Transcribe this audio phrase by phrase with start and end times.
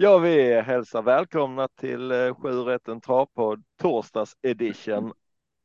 [0.00, 5.06] Ja, vi hälsar välkomna till eh, 7 rätten travpodd torsdags edition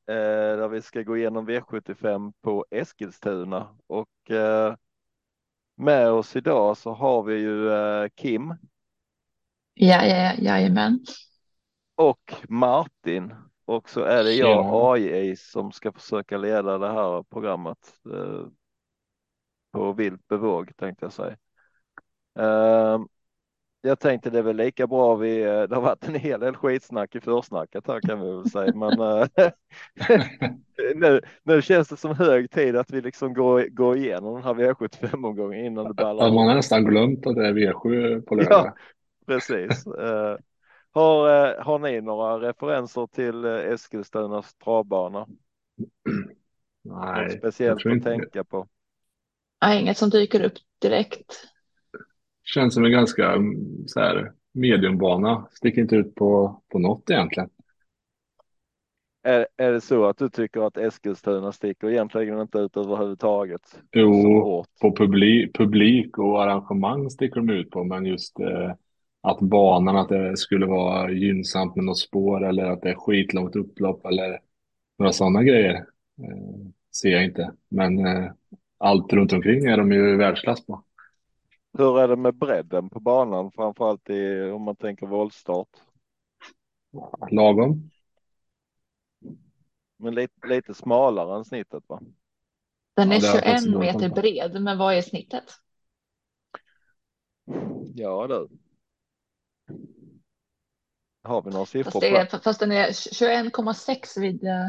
[0.08, 0.16] eh,
[0.58, 4.76] där vi ska gå igenom V75 på Eskilstuna och eh,
[5.76, 8.54] med oss idag så har vi ju eh, Kim
[9.74, 11.00] Ja, ja, jajamän.
[11.96, 14.94] och Martin och så är det jag Ja.
[14.94, 18.48] AI som ska försöka leda det här programmet eh,
[19.72, 21.38] på vilt bevåg tänkte jag säga.
[23.86, 26.56] Jag tänkte det är väl lika bra vi, eh, det har varit en hel del
[26.56, 29.28] skitsnack i försnacket här kan vi väl säga, men eh,
[30.96, 34.54] nu, nu känns det som hög tid att vi liksom går, går igenom den här
[34.54, 38.44] V75-omgången innan det ballar Ja, man har nästan glömt att det är V7 på Ja.
[38.44, 38.74] lördag.
[39.28, 39.88] Precis.
[39.88, 40.38] Eh,
[40.92, 45.20] har, har ni några referenser till Eskilstunas travbana?
[46.84, 48.68] Något Nej, jag speciellt tror att tänka på?
[49.60, 51.53] Ja, inget som dyker upp direkt.
[52.44, 55.48] Känns som en ganska mm, så här, mediumbana.
[55.52, 57.50] Sticker inte ut på, på något egentligen.
[59.24, 63.80] Är, är det så att du tycker att Eskilstuna sticker egentligen inte ut överhuvudtaget?
[63.92, 68.72] Jo, på publik, publik och arrangemang sticker de ut på, men just eh,
[69.22, 73.56] att banan, att det skulle vara gynnsamt med något spår eller att det är skitlångt
[73.56, 74.40] upplopp eller
[75.00, 75.74] några sådana grejer
[76.22, 76.68] eh,
[77.02, 77.52] ser jag inte.
[77.70, 78.32] Men eh,
[78.78, 80.84] allt runt omkring är de ju världsklass på.
[81.78, 85.70] Hur är det med bredden på banan, framförallt i, om man tänker voltstart?
[87.32, 87.90] Lagom.
[89.98, 92.02] Men lite, lite smalare än snittet va?
[92.96, 95.44] Den Ja, är faktiskt 21 dålig meter bred, men vad är snittet?
[97.96, 98.50] Ja du.
[101.24, 104.68] Har vi några siffror Fast, det är, fast den är 21,6 vid eh,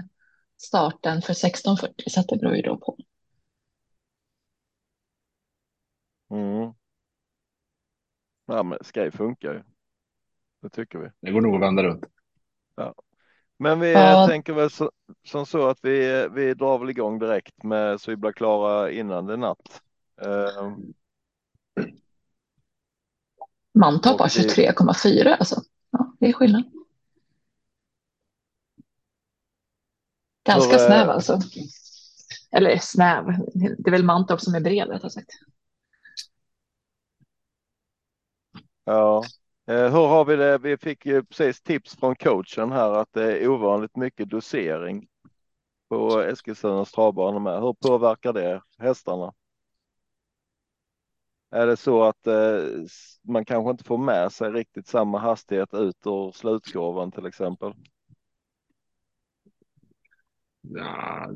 [0.56, 2.96] starten för 1640, så att det beror ju då på.
[6.30, 6.74] Mm.
[8.46, 9.62] Ja men Sky funkar ju.
[10.62, 11.10] Det tycker vi.
[11.20, 12.04] Det går nog att vända runt.
[13.58, 14.22] Men vi Ja.
[14.22, 14.90] eh, tänker väl så,
[15.26, 19.26] som så att vi, vi drar väl igång direkt med så vi blir klara innan
[19.26, 19.82] det är natt.
[24.12, 25.62] Och har det- 23,4 alltså.
[25.90, 26.62] Ja, det är skillnad.
[30.44, 31.40] Ganska eh, snäv alltså.
[32.50, 33.24] Eller snäv,
[33.54, 35.30] det är väl Mantorp som är bred rättare sagt.
[38.84, 39.22] Ja.
[39.66, 40.58] Eh, hur har vi det?
[40.58, 45.08] Vi fick ju precis tips från coachen här att det är ovanligt mycket dosering
[45.88, 47.60] på Eskilstunas travbana med.
[47.62, 49.32] Hur påverkar det hästarna?
[51.50, 52.64] Är det så att eh,
[53.22, 57.74] man kanske inte får med sig riktigt samma hastighet ut ur slutkurvan till exempel?
[60.60, 61.30] Ja,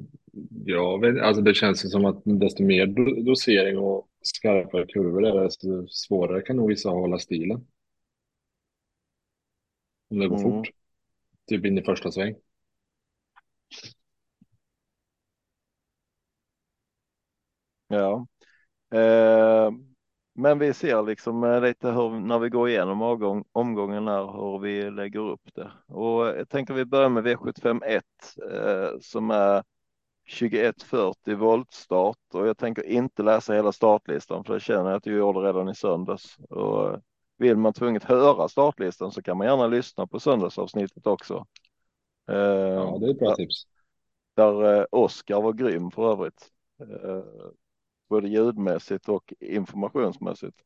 [0.64, 5.44] jag vet, alltså det känns som att desto mer do- dosering och skarpare kurvor är,
[5.44, 7.66] desto svårare kan nog vissa hålla stilen.
[10.10, 10.42] Om det går Mm.
[10.52, 10.70] fort.
[11.48, 12.34] Typ in i första sväng.
[17.88, 18.26] Ja.
[18.98, 19.70] Eh,
[20.34, 24.58] men vi ser liksom eh, lite hur, när vi går igenom omgång, omgången här, hur
[24.58, 25.72] vi lägger upp det.
[25.86, 28.02] Och jag tänker vi börjar med V751
[28.52, 29.64] eh, som är
[30.28, 35.16] 2140 voltstart och jag tänker inte läsa hela startlistan för det känner jag att jag
[35.18, 36.36] gjorde redan i söndags.
[36.50, 36.98] Och eh,
[37.38, 41.46] vill man tvunget höra startlistan så kan man gärna lyssna på söndagsavsnittet också.
[42.26, 43.62] Ja, det är ett bra där- tips.
[44.34, 46.48] där eh, Oskar var grym för övrigt.
[46.80, 47.22] Eh,
[48.08, 50.56] både ljudmässigt och informationsmässigt.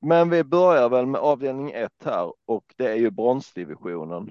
[0.00, 4.30] Men vi börjar väl med avdelning 1 här och det är ju bronsdivisionen.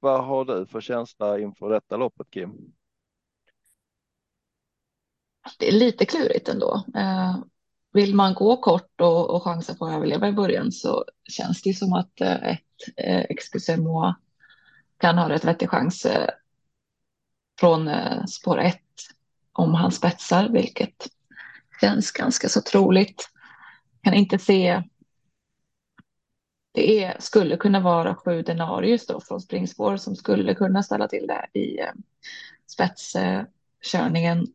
[0.00, 2.50] Vad har du för känsla inför detta loppet Kim?
[5.58, 6.84] Det är lite klurigt ändå.
[6.94, 7.36] Eh,
[7.92, 11.74] vill man gå kort och, och chansa på att överleva i början så känns det
[11.74, 14.14] som att eh, ett eh, Excusez-moi
[15.00, 16.28] kan ha rätt vettig chans eh,
[17.60, 17.90] från
[18.28, 18.76] spår 1
[19.52, 21.08] om han spetsar, vilket
[21.80, 23.30] känns ganska så troligt.
[24.02, 24.82] Kan inte se.
[26.72, 31.26] Det är, skulle kunna vara sju denarius då från springspår som skulle kunna ställa till
[31.26, 31.92] det i eh,
[32.66, 34.46] spetskörningen.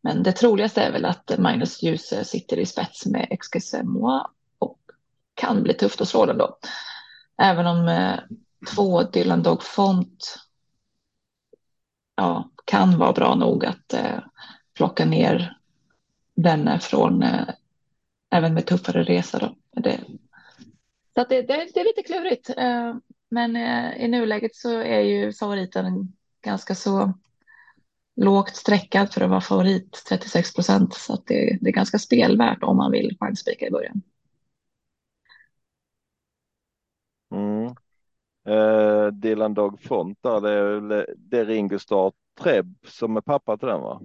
[0.00, 4.22] Men det troligaste är väl att Magnus Djuse sitter i spets med Excusez-moi
[4.58, 4.80] och
[5.34, 6.58] kan bli tufft att slå den då.
[7.42, 8.18] Även om eh,
[8.74, 10.38] två Dylan Dog Font
[12.16, 14.18] ja, kan vara bra nog att eh,
[14.74, 15.56] plocka ner
[16.34, 17.48] den från eh,
[18.30, 19.80] även med tuffare resa då.
[19.80, 20.00] Det,
[21.18, 22.50] så det, det, det, är lite klurigt.
[22.56, 22.96] Eh,
[23.28, 26.12] men eh, i nuläget så är ju favoriten
[26.44, 27.12] ganska så
[28.16, 30.94] lågt sträckad för att vara favorit, 36 procent.
[30.94, 34.02] Så att det, det är ganska spelvärt om man vill chansspika i början.
[37.34, 37.74] Mm.
[38.46, 43.56] Eh, Dylan Dog Font där, det är, det är Ringo Starr Trebb som är pappa
[43.56, 44.00] till den va?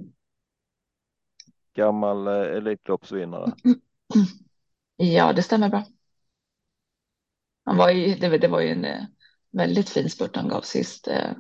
[1.74, 3.52] Gammal eh, Elitloppsvinnare.
[4.96, 5.84] Ja, det stämmer bra.
[7.66, 9.04] Han var ju, det, det var ju en eh,
[9.52, 11.32] väldigt fin spurt han gav sist eh,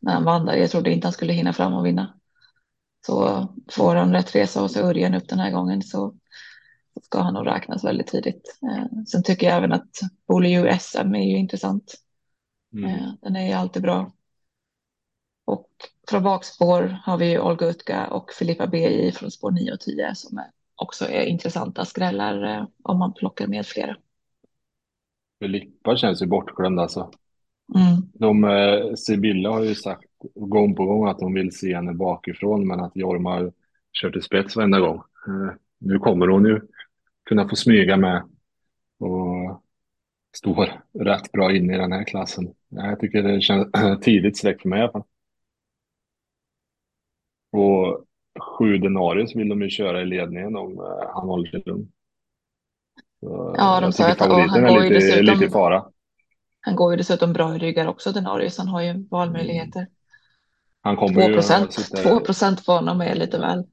[0.00, 0.56] när han vann där.
[0.56, 2.14] Jag trodde inte han skulle hinna fram och vinna.
[3.06, 6.14] Så får han rätt resa och så Örjan upp den här gången så
[7.02, 8.58] ska han nog räknas väldigt tidigt.
[8.62, 9.90] Eh, sen tycker jag även att
[10.28, 11.94] Bolio SM är ju intressant.
[12.72, 12.90] Mm.
[12.90, 14.12] Eh, den är ju alltid bra.
[15.44, 15.68] Och
[16.08, 20.14] från bakspår har vi ju Olga Utka och Filippa BI från spår 9 och 10
[20.14, 23.96] som är också är intressanta skrällar eh, om man plockar med flera.
[25.40, 27.10] Filippa känns ju bortglömd alltså.
[27.74, 28.02] Mm.
[28.14, 32.66] De, eh, Sibylla har ju sagt gång på gång att de vill se henne bakifrån
[32.66, 33.52] men att Jorma har
[33.92, 34.96] kört i spets varenda gång.
[34.96, 36.60] Eh, nu kommer hon ju
[37.24, 38.22] kunna få smyga med
[38.98, 39.62] och
[40.36, 40.70] står
[41.04, 42.54] rätt bra inne i den här klassen.
[42.68, 43.68] Jag tycker det känns
[44.02, 45.04] tidigt streck för mig i alla fall.
[47.52, 48.06] Och
[48.40, 51.92] sju denarius vill de ju köra i ledningen om eh, han håller sig lugn.
[53.26, 54.20] Så Ja, de jag sa att-
[54.50, 55.84] han går ju lite, dessutom- lite i fara.
[56.60, 58.58] Han går ju dessutom bra i ryggar också, Denarius.
[58.58, 59.86] Han har ju valmöjligheter.
[60.80, 61.72] Han kommer 2 ju att procent.
[61.72, 62.02] sitta...
[62.02, 63.64] 2 procent för honom är lite väl.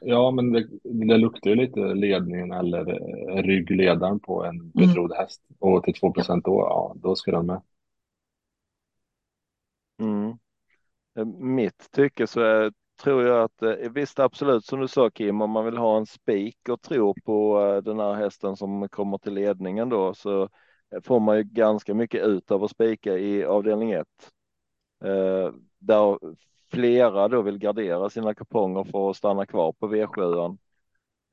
[0.00, 5.42] Ja, men det, det luktar ju lite ledningen eller eh, ryggledaren på en betrodd häst.
[5.58, 7.62] Och till 2 procent då, ja, då ska den med.
[10.02, 10.28] Mm.
[11.18, 12.72] Eh, Mitt tycke så är,
[13.02, 16.06] tror jag att eh, visst absolut som du sa Kim, om man vill ha en
[16.06, 20.48] spik och tro på eh, den här hästen som kommer till ledningen då så
[21.04, 24.06] får man ju ganska mycket ut av att spika i avdelning 1.
[25.04, 26.18] Eh, där
[26.70, 30.58] flera då vill gardera sina kuponger för att stanna kvar på V7.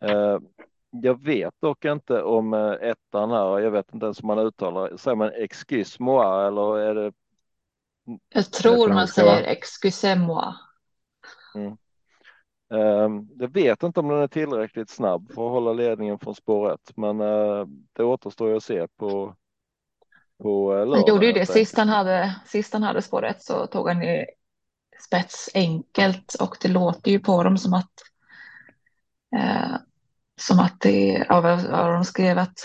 [0.04, 0.40] Eh,
[0.90, 4.98] jag vet dock inte om eh, ettan här, jag vet inte ens om man uttalar,
[4.98, 7.14] säger man excuse moi eller är det
[8.30, 9.42] Jag tror man franska, va?
[9.92, 10.24] säger
[11.54, 11.78] excusez-moi.
[12.74, 16.74] Ehm, Jag vet inte om den är tillräckligt snabb för att hålla ledningen från spår
[16.74, 19.36] 1, men eh, det återstår ju att se på,
[20.44, 20.96] på eh, lördag.
[20.96, 24.02] Han gjorde ju det sist han hade, sist han hade spår ett så tog han
[24.02, 24.26] ju
[25.06, 27.92] spets enkelt och det låter ju på dem som att
[29.36, 29.76] eh,
[30.42, 32.58] som att det, vad vad de skrev att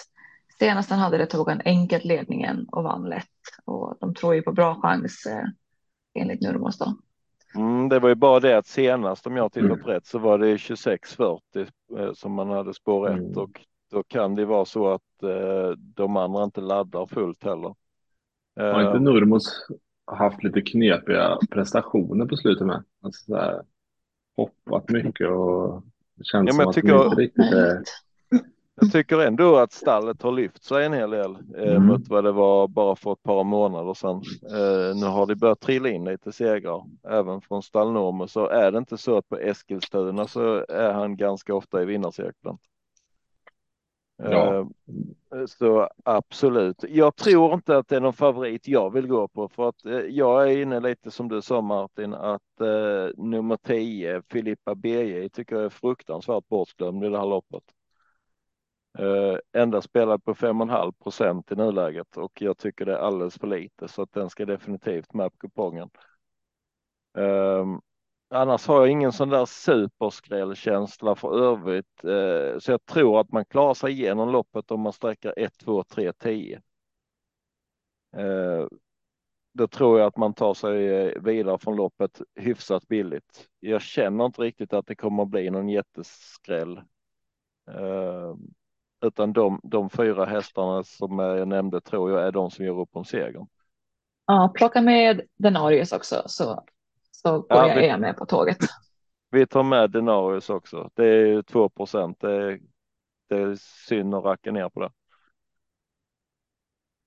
[0.59, 3.25] senast han hade det tog han enkelt ledningen och vann lätt
[3.65, 5.45] och de tror ju på bra chans eh,
[6.15, 6.97] enligt Nurmos då.
[7.55, 9.85] Mm, det var ju bara det att senast om jag tittat Mm.
[9.87, 11.41] rätt så var det 26-40
[11.99, 13.33] eh, som man hade spår 1 Mm.
[13.39, 13.61] och
[13.91, 17.75] då kan det vara så att eh, de andra inte laddar fullt heller.
[18.57, 19.67] Har inte Ehm, Nurmos
[20.07, 22.85] haft lite knepiga prestationer på slutet med?
[23.03, 23.63] Alltså
[24.37, 25.83] hoppat mycket och
[26.23, 27.83] känns Ja, som att tycker- inte riktigt är...
[28.81, 31.87] Jag tycker ändå att stallet har lyft sig en hel del eh, Mm.
[31.87, 34.23] mot vad det var bara för ett par månader sedan.
[34.43, 38.79] Eh, nu har det börjat trilla in lite segrar även från stallnormer så är det
[38.79, 42.59] inte så att på Eskilstuna så är han ganska ofta i vinnarcirkeln.
[44.23, 44.59] Ja.
[44.59, 44.67] Eh,
[45.47, 46.85] så absolut.
[46.89, 49.93] Jag tror inte att det är någon favorit jag vill gå på för att eh,
[49.93, 55.57] jag är inne lite som du sa Martin att eh, nummer 10 Filippa BJ tycker
[55.57, 57.63] jag är fruktansvärt bortglömd i det här loppet.
[58.99, 63.47] Eh, Endast spelad på 5,5 procent i nuläget och jag tycker det är alldeles för
[63.47, 65.91] lite så att den ska definitivt med på kupongen.
[67.19, 67.81] Ehm,
[68.31, 73.45] annars har jag ingen sån där superskrällkänsla för övrigt eh, så jag tror att man
[73.45, 76.63] klarar sig igenom loppet om man sträcker 1, 2, 3, 10.
[79.53, 83.49] Då tror jag att man tar sig eh, vidare från loppet hyfsat billigt.
[83.61, 86.81] Jag känner inte riktigt att det kommer att bli någon jätteskräll.
[87.71, 88.55] Ehm,
[89.01, 92.97] utan de, de fyra hästarna som jag nämnde tror jag är de som gör upp
[92.97, 93.47] om segern.
[94.27, 96.65] Ja, plocka med Denarius också så,
[97.11, 98.59] så går Ja, jag vi- med på tåget.
[99.31, 100.91] Vi tar med Denarius också.
[100.95, 102.21] Det är ju 2 procent.
[102.21, 102.61] Det, är-
[103.29, 103.55] det är
[103.89, 104.91] synd att racka ner på det.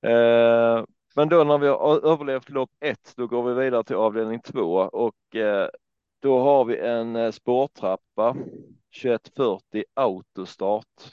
[0.10, 4.40] Eh, men då när vi har överlevt lopp ett, då går vi vidare till avdelning
[4.42, 5.70] två och eh,
[6.20, 8.36] då har vi en eh, spårtrappa
[9.02, 11.12] 2140 autostart eh,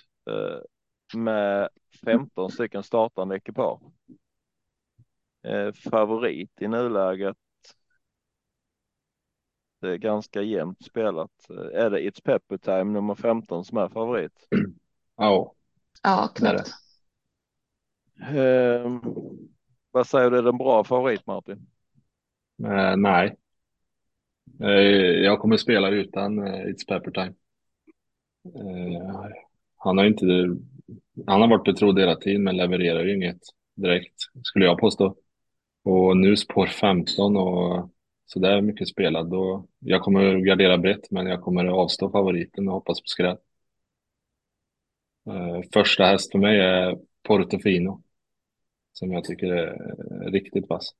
[1.14, 1.68] med
[2.04, 3.80] 15 stycken startande ekipage.
[5.44, 7.36] Eh, favorit i nuläget.
[9.80, 11.30] Det är ganska jämnt spelat.
[11.50, 14.32] Eh, Är det It's Pepper Time nummer 15 som är favorit?
[15.16, 15.54] Ja,
[16.02, 16.70] Ja, knappt.
[18.20, 19.00] Eh,
[19.90, 21.66] vad säger du, är det en bra favorit Martin?
[22.64, 23.36] eh, nej.
[24.60, 24.68] Eh,
[25.24, 27.34] jag kommer spela utan eh, It's Pepper Time.
[29.78, 30.24] Eh, han har inte...
[31.26, 33.40] Han har varit betrodd hela tiden men levererar ju inget
[33.74, 35.16] direkt, skulle jag påstå.
[35.84, 37.90] Och nu spår 15 och
[38.26, 39.30] så där mycket spelad.
[39.30, 43.36] Då, jag kommer gardera brett men jag kommer avstå favoriten och hoppas på skräll.
[45.28, 48.02] Uh, första häst för mig är Portofino.
[48.92, 50.94] Som jag tycker är riktigt vass.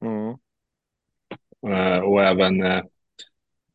[0.00, 0.38] Mm.
[1.66, 2.82] Uh, och även uh,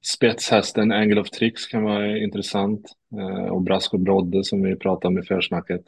[0.05, 2.85] spetshästen Angle of Tricks kan vara intressant.
[3.19, 5.81] Eh, och Brasco Brodde som vi pratade om i försnacket.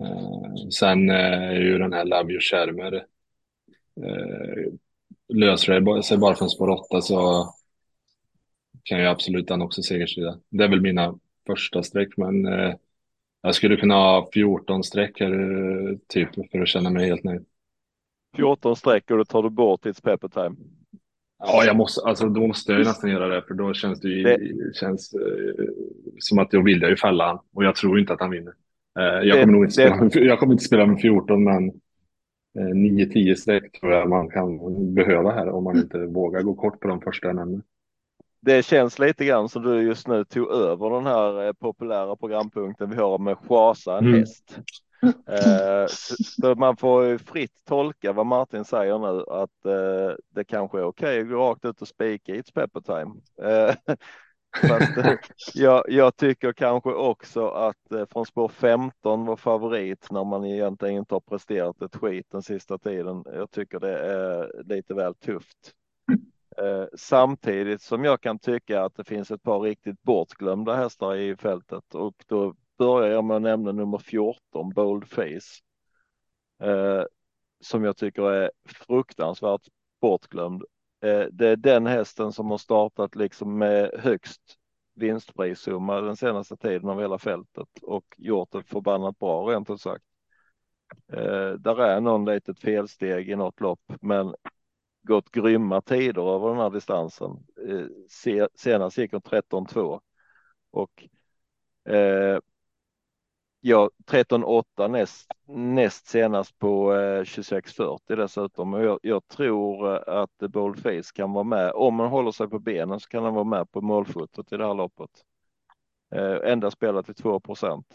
[0.00, 3.04] Eh, sen eh, är ju den här Love You Schermer
[5.28, 7.46] löser det sig bara från spår 8 så
[8.82, 10.40] kan jag absolut den också segersida.
[10.48, 12.74] Det är väl mina första streck, men eh,
[13.42, 17.44] jag skulle kunna ha 14 streck här, eh, typ, för att känna mig helt nöjd.
[18.36, 20.56] 14 streck och då tar du bort ditt pepper time.
[21.38, 24.08] Ja, jag måste, alltså, då måste jag ju nästan göra det, för då känns det
[24.08, 24.76] ju det...
[24.76, 25.64] Känns, eh,
[26.18, 28.52] som att jag vill jag ju fälla han, och jag tror inte att han vinner.
[28.98, 30.20] Eh, jag, det, kommer nog inte spela, det...
[30.24, 31.72] jag kommer inte spela med 14, men
[32.58, 34.58] 9-10 eh, streck tror jag man kan
[34.94, 37.62] behöva här om man inte vågar gå kort på de första nämner
[38.40, 42.90] det känns lite grann som du just nu tog över den här eh, populära programpunkten
[42.90, 44.20] vi har med Schasa en mm.
[44.20, 44.58] häst.
[45.02, 45.86] Eh,
[46.24, 51.20] så man får fritt tolka vad Martin säger nu att eh, det kanske är okej
[51.20, 53.14] att gå rakt ut och spika i ett pepper time.
[54.60, 55.18] Fast, eh, eh,
[55.54, 60.96] jag, jag, tycker kanske också att eh, från spår 15 var favorit när man egentligen
[60.96, 63.24] inte har presterat ett skit den sista tiden.
[63.26, 65.74] Jag tycker det är lite väl tufft.
[66.58, 71.36] Eh, samtidigt som jag kan tycka att det finns ett par riktigt bortglömda hästar i
[71.36, 75.62] fältet och då börjar jag med att nämna nummer 14 Boldface.
[76.62, 77.02] Eh,
[77.60, 79.68] som jag tycker är fruktansvärt
[80.00, 80.62] bortglömd.
[81.00, 84.42] Eh, det är den hästen som har startat liksom med högst
[84.94, 90.04] vinstprissumma den senaste tiden av hela fältet och gjort det förbannat bra rent ut sagt.
[91.12, 94.34] Eh, där är någon litet felsteg i något lopp, men
[95.02, 97.30] gått grymma tider över den här distansen.
[97.68, 100.00] Eh, senast gick hon 13-2
[100.70, 101.08] och
[101.94, 102.38] eh,
[103.60, 108.74] ja, 13-8 näst, näst senast på eh, 26-40 dessutom.
[108.74, 111.72] Och jag, jag tror eh, att Boldface kan vara med.
[111.72, 114.66] Om man håller sig på benen så kan han vara med på målfotot i det
[114.66, 115.10] här loppet.
[116.14, 117.86] Eh, enda spelat till 2 procent.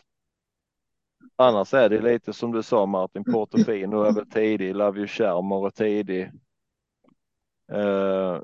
[1.35, 5.65] Annars är det lite som du sa Martin, Portofino är väl tidig, Love You Charmer
[5.65, 6.31] är tidig.
[7.71, 8.41] Eh,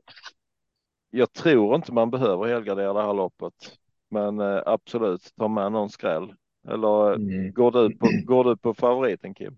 [1.09, 3.77] jag tror inte man behöver helgardera det här loppet,
[4.09, 6.33] men eh, absolut ta med någon skräll.
[6.69, 7.53] Eller mm.
[7.53, 9.57] går, du på, går du på favoriten Kim?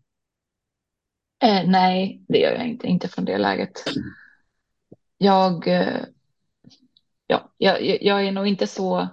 [1.43, 3.83] Eh, nej, det gör jag inte, inte från det läget.
[5.17, 6.01] Jag, eh,
[7.27, 9.07] ja, jag, jag är nog inte så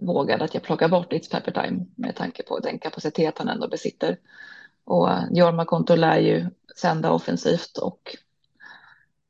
[0.00, 3.68] vågad att jag plockar bort It's Pepper Time med tanke på den kapacitet han ändå
[3.68, 4.18] besitter.
[4.84, 8.16] Och Jorma Konto lär ju sända offensivt och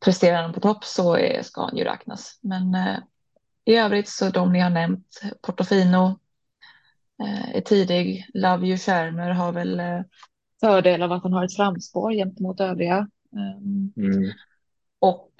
[0.05, 2.39] presterar han på topp så är, ska han ju räknas.
[2.41, 2.99] Men eh,
[3.65, 6.15] i övrigt så de ni har nämnt, Portofino eh,
[7.55, 10.01] är tidig, Love You Schermer har väl eh,
[10.61, 13.09] fördel av att han har ett framspår gentemot övriga.
[13.33, 14.33] Ehm, mm.
[14.99, 15.31] Och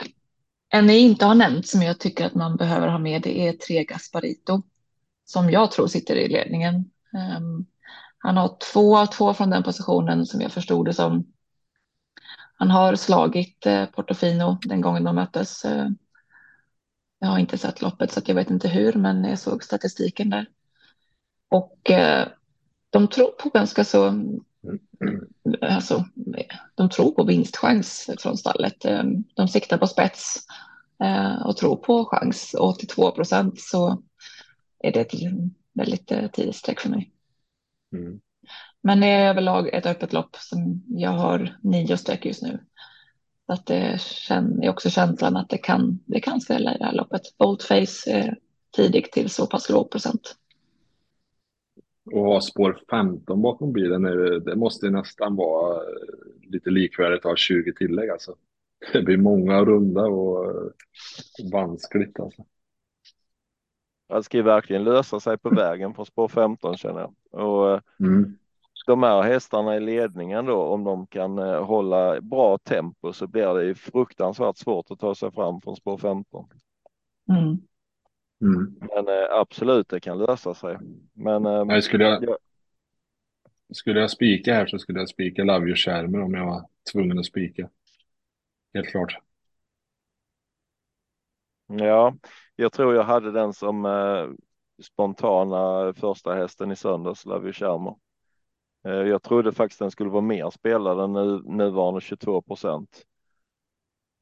[0.69, 3.53] en ni inte har nämnt som jag tycker att man behöver ha med det är
[3.53, 4.63] Tre Gasparito
[5.25, 6.75] som jag tror sitter i ledningen.
[7.39, 7.67] Um,
[8.19, 11.27] han har två av två från den positionen som jag förstod det som
[12.59, 15.65] han har slagit eh, Portofino den gången de möttes.
[15.65, 15.89] Eh,
[17.19, 20.47] jag har inte sett loppet så jag vet inte hur, men jag såg statistiken där.
[21.49, 22.29] Och eh,
[22.91, 24.25] de tror på ganska så,
[25.61, 26.05] alltså,
[26.75, 28.87] de tror på vinstchans från stallet.
[29.35, 30.47] De siktar på spets
[31.45, 32.55] och tror på chans.
[32.59, 34.03] 82 procent så
[34.79, 35.15] är det ett
[35.73, 37.13] väldigt tidigt streck för mig.
[37.93, 38.21] Mm.
[38.83, 42.59] Men det är överlag ett öppet lopp som jag har nio streck just nu.
[43.47, 43.99] Så att det
[44.63, 47.23] är också känslan att det kan, det kan svälla i det här loppet.
[47.39, 48.39] Boldface är
[48.77, 50.37] tidigt till så pass låg procent.
[52.13, 54.03] Och ha spår 15 bakom bilen,
[54.45, 55.83] det måste nästan vara
[56.43, 58.35] lite likvärdigt att ha 20 tillägg alltså.
[58.93, 60.73] Det blir många runda och
[61.53, 62.45] vanskligt alltså.
[64.09, 67.15] Det ska ju verkligen lösa sig på vägen på spår 15 känner jag.
[67.43, 68.37] Och mm
[68.87, 73.55] de här hästarna i ledningen då, om de kan eh, hålla bra tempo så blir
[73.55, 76.49] det ju fruktansvärt svårt att ta sig fram från spår 15.
[77.29, 77.59] Mm.
[78.41, 78.79] Mm.
[78.81, 80.79] Men eh, absolut, det kan lösa sig.
[81.13, 82.37] Men eh, Nej, skulle jag, jag,
[83.73, 87.19] skulle jag spika här så skulle jag spika Love You Schermer om jag var tvungen
[87.19, 87.69] att spika.
[88.75, 89.19] Helt klart.
[91.67, 92.17] Ja,
[92.57, 94.29] jag tror jag hade den som eh,
[94.83, 97.95] spontana första hästen i söndags, Love You Schermer.
[98.83, 103.03] Jag trodde faktiskt den skulle vara mer spelad än nu, nuvarande 22 procent.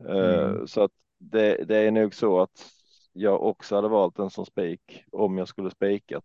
[0.09, 0.67] Mm.
[0.67, 2.71] Så att det, det, är nog så att
[3.15, 6.25] jag också hade valt den som spik om jag skulle spikat.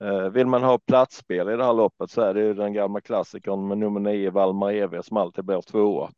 [0.00, 3.00] Eh, vill man ha platsspel i det här loppet så är det ju den gamla
[3.00, 6.10] klassikern med nummer nio Valmar EV som alltid blir tvåa.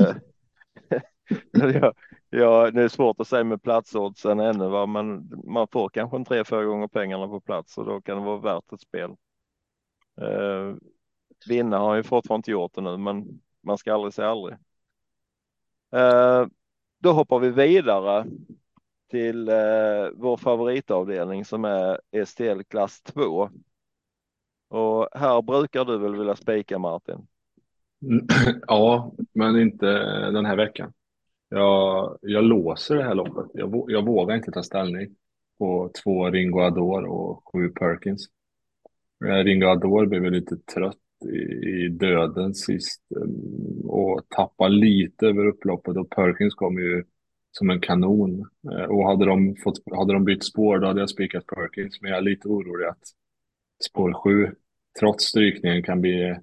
[0.00, 0.16] Eh,
[1.72, 1.92] ja,
[2.30, 4.86] ja, det är svårt att säga med platsoddsen ännu, va?
[4.86, 8.24] men man får kanske en tre, fyra gånger pengarna på plats och då kan det
[8.24, 9.10] vara värt ett spel.
[10.20, 10.76] Eh,
[11.48, 14.56] vinna har ju fortfarande inte gjort det nu, men man ska aldrig säga aldrig.
[15.92, 16.46] Eh,
[17.04, 18.26] då hoppar vi vidare
[19.10, 19.54] till eh,
[20.14, 23.50] vår favoritavdelning som är STL klass 2.
[24.68, 27.26] Och här brukar du väl vilja spika Martin?
[28.66, 29.86] Ja, men inte
[30.30, 30.92] den här veckan.
[31.48, 33.50] Jag, jag låser det här loppet.
[33.54, 35.16] Jag, jag vågar inte ta ställning
[35.58, 38.28] på två Ringo Ador och sju Perkins.
[39.24, 45.96] Eh, Ringo Ador blev lite trött i, döden sist eh, och tappar lite över upploppet
[45.96, 47.04] och Perkins kom ju
[47.50, 48.48] som en kanon.
[48.72, 52.10] Eh, och hade de, fått, hade de bytt spår då hade jag spikat Perkins, men
[52.10, 53.02] jag är lite orolig att
[53.90, 54.54] spår sju,
[55.00, 56.36] trots strykningen, kan bli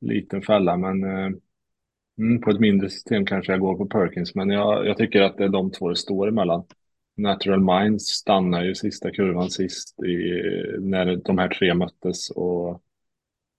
[0.00, 0.76] liten fälla.
[0.76, 1.30] Men eh,
[2.20, 5.36] Mm, på ett mindre system kanske jag går på Perkins, men jag, jag tycker att
[5.36, 6.64] det är de två det står emellan.
[7.16, 10.16] Natural Minds stannar ju sista kurvan sist i,
[10.80, 12.82] när de här tre möttes och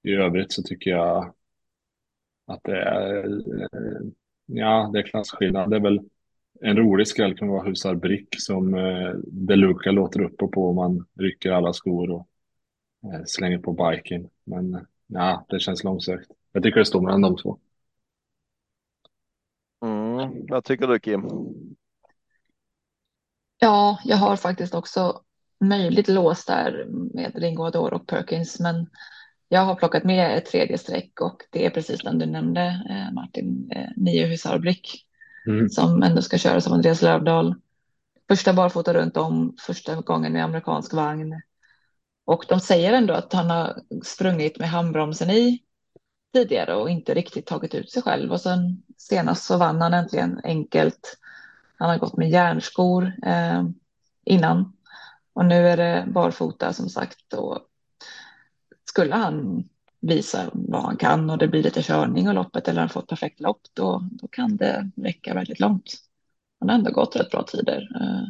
[0.03, 1.33] i övrigt så tycker jag
[2.47, 3.41] att det är,
[4.45, 5.69] ja, det är klasskillnad.
[5.69, 5.99] Det är väl
[6.61, 10.75] en rolig skräll kan vara Husar Brick som eh, Deluca låter upp och på om
[10.75, 12.27] man rycker alla skor och
[13.03, 14.29] eh, slänger på biken.
[14.43, 16.31] Men ja, det känns långsökt.
[16.51, 17.59] Jag tycker det står mellan de två.
[20.49, 21.27] Vad tycker du Kim?
[23.59, 25.21] Ja, jag har faktiskt också
[25.59, 28.87] möjligt lås där med Ringo Ador och Perkins, men
[29.53, 33.13] jag har plockat med ett tredje streck och det är precis den du nämnde eh,
[33.13, 35.05] Martin, eh, nio Husarbrick
[35.47, 35.69] mm.
[35.69, 37.55] som ändå ska köra som Andreas Lövdahl.
[38.27, 41.41] Första barfota runt om, första gången med amerikansk vagn.
[42.25, 45.59] Och de säger ändå att han har sprungit med handbromsen i
[46.33, 48.31] tidigare och inte riktigt tagit ut sig själv.
[48.31, 51.17] Och sen senast så vann han äntligen enkelt.
[51.77, 53.63] Han har gått med järnskor eh,
[54.25, 54.73] innan
[55.33, 57.33] och nu är det barfota som sagt.
[57.33, 57.59] Och
[58.91, 59.63] skulle han
[59.99, 63.39] visa vad han kan och det blir lite körning och loppet eller han fått perfekt
[63.39, 65.93] lopp då, då kan det räcka väldigt långt.
[66.59, 67.89] Han har ändå gått rätt bra tider.
[68.01, 68.27] Eh,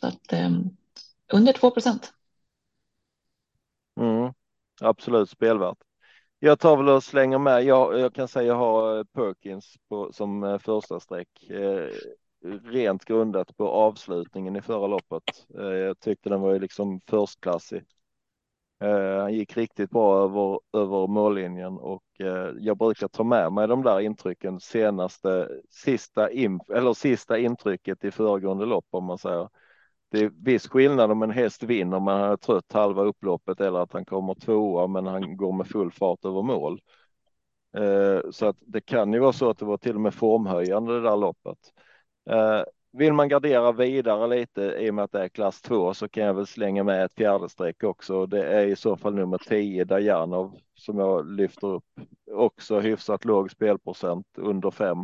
[0.00, 0.50] så att eh,
[1.32, 2.12] under 2 procent.
[4.00, 4.32] Mm,
[4.80, 5.78] absolut spelvärt.
[6.38, 7.64] Jag tar väl och slänger med.
[7.64, 11.50] Jag, jag kan säga jag har eh, Perkins på, som första streck.
[11.50, 11.88] Eh,
[12.64, 15.46] rent grundat på avslutningen i förra loppet.
[15.58, 17.84] Eh, jag tyckte den var ju liksom förstklassig.
[18.80, 23.68] Eh, han gick riktigt bra över, över mållinjen och eh, jag brukar ta med mig
[23.68, 29.48] de där intrycken senaste, sista, in, eller sista intrycket i föregående lopp om man säger
[30.10, 33.78] det är viss skillnad om en häst vinner men han är trött halva upploppet eller
[33.78, 36.80] att han kommer tvåa men han går med full fart över mål.
[37.76, 40.94] Eh, så att det kan ju vara så att det var till och med formhöjande
[40.94, 41.58] det där loppet.
[42.98, 46.24] Vill man gardera vidare lite i och med att det är klass 2 så kan
[46.24, 48.26] jag väl slänga med ett fjärde streck också.
[48.26, 51.84] Det är i så fall nummer 10 Dajanov som jag lyfter upp.
[52.32, 54.98] Också hyfsat låg spelprocent under 5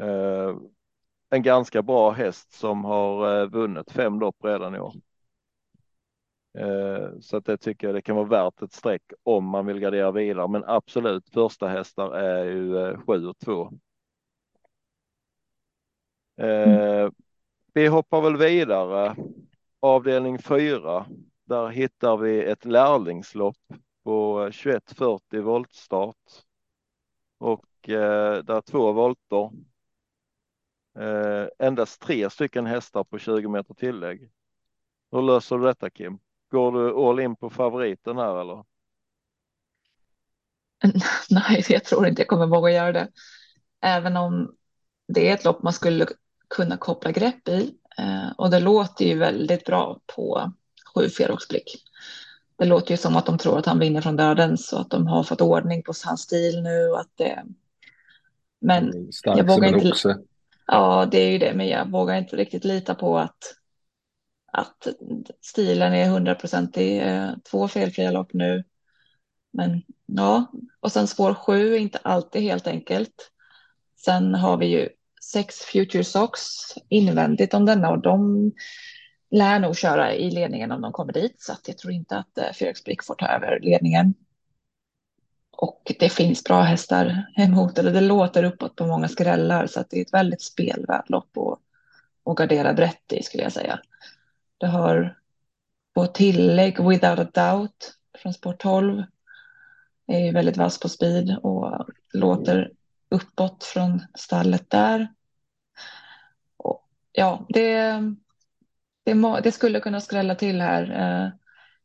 [0.00, 0.56] eh,
[1.30, 4.94] en ganska bra häst som har eh, vunnit fem lopp redan i år.
[6.58, 9.80] Eh, så att det tycker jag det kan vara värt ett streck om man vill
[9.80, 10.48] gardera vidare.
[10.48, 13.70] Men absolut första hästar är ju 7 eh, och 2.
[16.36, 17.12] Mm.
[17.72, 19.16] Vi hoppar väl vidare.
[19.80, 21.06] Avdelning 4.
[21.44, 23.56] Där hittar vi ett lärlingslopp
[24.04, 26.16] på 2140 voltstart.
[27.38, 29.50] Och där två volter
[30.98, 34.30] Eh, endast tre stycken hästar på 20 meter tillägg.
[35.12, 36.18] Hur löser du detta Kim?
[36.50, 38.64] Går du all in på favoriten här eller?
[41.30, 43.08] Nej, jag tror inte jag kommer våga göra det.
[43.80, 44.56] Även om
[45.08, 46.06] det är ett lopp man skulle
[46.54, 47.74] kunna koppla grepp i.
[47.98, 50.52] Eh, och det låter ju väldigt bra på
[50.94, 51.82] sju Feroxblick.
[52.56, 55.06] Det låter ju som att de tror att han vinner från döden så att de
[55.06, 56.94] har fått ordning på hans stil nu.
[56.94, 57.44] Att det...
[58.60, 59.88] Men Stark jag vågar inte.
[59.88, 60.14] Också.
[60.66, 63.54] Ja, det är ju det, men jag vågar inte riktigt lita på att,
[64.52, 64.88] att
[65.40, 67.02] stilen är hundraprocentig.
[67.02, 68.64] Eh, två felfria lopp nu.
[69.52, 73.30] Men ja, och sen spår sju är inte alltid helt enkelt.
[74.04, 74.88] Sen har vi ju
[75.32, 76.42] sex Future Socks
[76.88, 78.52] invändigt om denna och de
[79.30, 82.38] lär nog köra i ledningen om de kommer dit, så att jag tror inte att
[82.38, 84.14] eh, Felix Brick får ta över ledningen.
[85.56, 89.90] Och det finns bra hästar emot, eller det låter uppåt på många skrällar, så att
[89.90, 91.58] det är ett väldigt spelvärt lopp att,
[92.24, 93.80] att gardera brett i skulle jag säga.
[94.58, 95.18] Det har
[95.94, 99.02] på tillägg Without a Doubt från Sport 12.
[100.06, 102.70] Är ju väldigt vass på speed och låter
[103.14, 105.08] uppåt från stallet där.
[106.56, 108.00] Och ja, det,
[109.04, 110.82] det, det, skulle kunna skrälla till här.
[110.90, 111.30] Eh,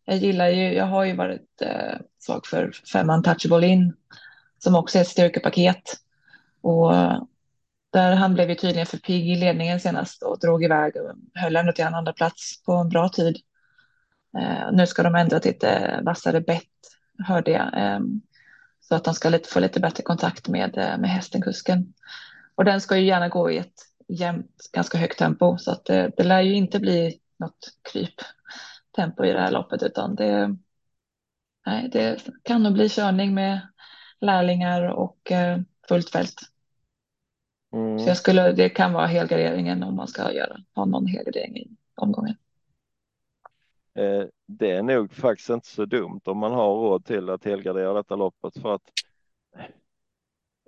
[0.05, 3.93] jag gillar ju, jag har ju varit eh, svag för Femman Touchable in
[4.57, 5.83] som också är ett styrkepaket.
[6.61, 6.93] Och
[7.93, 11.55] där han blev ju tydligen för pigg i ledningen senast och drog iväg och höll
[11.55, 13.37] ändå till en andra plats på en bra tid.
[14.37, 16.63] Eh, nu ska de ändra till ett eh, vassare bett,
[17.27, 17.77] hörde jag.
[17.77, 17.99] Eh,
[18.89, 21.93] så att de ska lite, få lite bättre kontakt med, eh, med hästen, kusken.
[22.55, 23.73] Och den ska ju gärna gå i ett
[24.07, 25.57] jämnt, ganska högt tempo.
[25.57, 30.15] Så att det, det lär ju inte bli något kryptempo i det här loppet, utan
[30.15, 30.55] det,
[31.65, 33.59] nej, det kan nog bli körning med
[34.21, 36.41] lärlingar och eh, fullt fält.
[37.73, 37.99] Mm.
[37.99, 41.67] Så jag skulle, det kan vara helgarderingen om man ska göra, ha någon helgardering i
[41.95, 42.35] omgången.
[43.95, 47.93] Eh, det är nog faktiskt inte så dumt om man har råd till att helgardera
[47.93, 48.91] detta loppet för att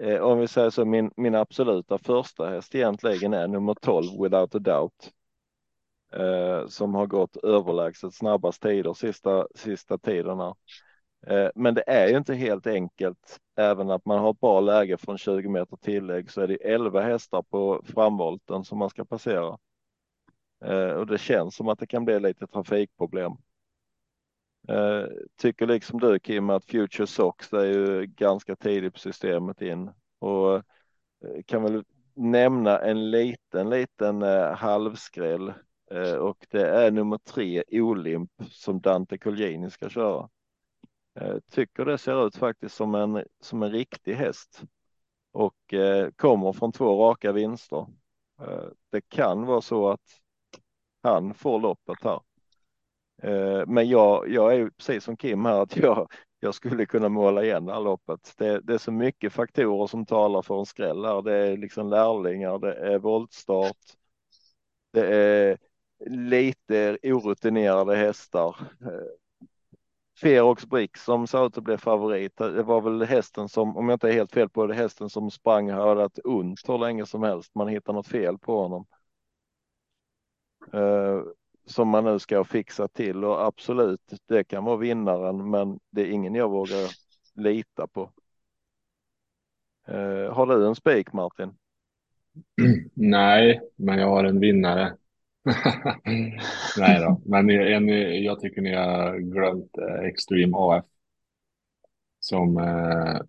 [0.02, 4.56] eh, om vi säger så, min, min absoluta första häst egentligen är nummer 12 without
[4.56, 5.12] a doubt.
[6.14, 10.56] Eh, som har gått överlägset snabbast tider sista, sista tiderna.
[11.28, 13.40] Eh, men det är ju inte helt enkelt.
[13.58, 17.02] Även att man har ett bra läge från 20 meter tillägg så är det 11
[17.02, 19.58] hästar på framvolten som man ska passera.
[20.66, 23.32] Eh, och det känns som att det kan bli lite trafikproblem.
[24.68, 29.92] Eh, tycker liksom du Kim att Future Sox är ju ganska tidigt på systemet in
[30.20, 30.62] och eh,
[31.46, 34.22] kan väl nämna en liten, liten
[34.56, 35.54] halvskräll
[36.20, 40.30] och det är nummer tre Olimp som Dante Colgjini ska köra.
[41.52, 44.64] Tycker det ser ut faktiskt som en, som en riktig häst
[45.32, 45.74] och
[46.16, 47.88] kommer från två raka vinster.
[48.90, 50.21] Det kan vara så att
[51.04, 52.20] han får loppet här.
[53.24, 56.08] Eh, men jag, jag är precis som Kim här att jag,
[56.40, 58.34] jag skulle kunna måla igen det här loppet.
[58.38, 61.22] Det, det, är så mycket faktorer som talar för en skräll här.
[61.22, 63.78] Det är liksom lärlingar, det är voltstart.
[64.94, 65.58] Det är
[66.10, 68.56] lite orutinerade hästar.
[68.82, 69.42] Eh,
[70.22, 72.38] Ferox Brick som sa ut att bli favorit.
[72.38, 75.32] Det var väl hästen som, om jag inte är helt fel på det, hästen som
[75.32, 77.56] sprang och hade ett ont hur länge som helst.
[77.56, 78.86] Man hittar något fel på honom
[80.74, 81.22] eh,
[81.66, 86.12] som man nu ska fixa till och absolut, det kan vara vinnaren, men det är
[86.12, 86.90] ingen jag vågar
[87.36, 88.12] lita på.
[89.88, 91.54] Eh, har du en spik Martin?
[92.94, 94.98] Nej, men jag har en vinnare.
[96.78, 97.88] Nej då, men en,
[98.24, 100.86] jag tycker ni har glömt eh, Extreme AF.
[102.20, 103.22] Som eh,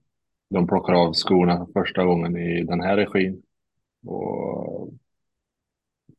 [0.51, 3.43] de plockar av skorna för första gången i den här regin.
[4.07, 4.93] Och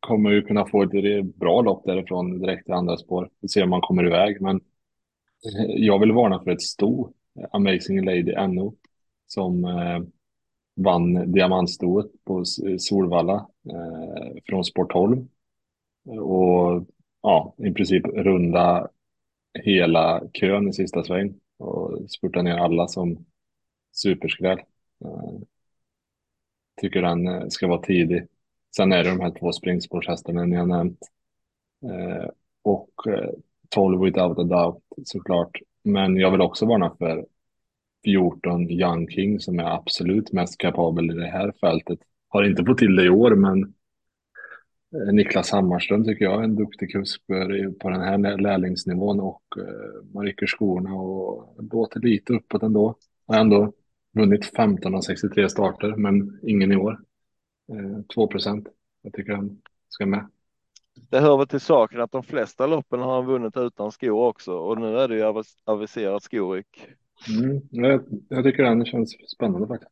[0.04, 3.30] kommer ju kunna få ett bra lopp därifrån direkt till andra spår.
[3.39, 4.56] Vi ser om man kommer iväg, men
[5.46, 7.13] eh, jag vill varna för ett sto,
[7.52, 8.76] Amazing Lady NO,
[9.28, 10.00] som eh,
[10.76, 12.44] vann diamantstoet på
[12.78, 15.28] Solvalla eh, från Sportholm.
[16.06, 16.22] 12.
[16.22, 16.88] Och
[17.22, 18.88] ja, i princip runda
[19.54, 23.26] hela kön i sista sväng och spurta ner alla som
[23.92, 24.60] superskräll.
[25.06, 25.39] Eh,
[26.82, 28.28] tycker den eh, ska vara tidig.
[28.76, 31.00] Sen är det de här två springspårshästarna ni har nämnt.
[31.84, 32.30] Eh,
[32.62, 33.30] och eh,
[33.70, 35.60] 12 without a doubt såklart.
[35.84, 37.26] Men jag vill också varna för
[38.06, 42.00] 14 Young King som är absolut mest kapabel i det här fältet.
[42.30, 43.74] Har inte fått till det i år, men
[44.96, 47.28] eh, Niklas Hammarström tycker jag är en duktig kusk
[47.80, 52.96] på den här lärlingsnivån och eh, man rycker skorna och låter lite uppåt ändå.
[53.28, 53.74] Har ändå
[54.14, 57.00] vunnit 15 av 63 starter, men ingen i år.
[58.13, 58.67] 2 eh, procent.
[59.02, 60.30] Jag tycker han ska med.
[61.10, 64.54] Det hör väl till saken att de flesta loppen har han vunnit utan skor också
[64.54, 66.88] och nu är det ju aviserat skoryck.
[67.30, 69.91] Mm, jag, jag tycker den känns spännande faktiskt.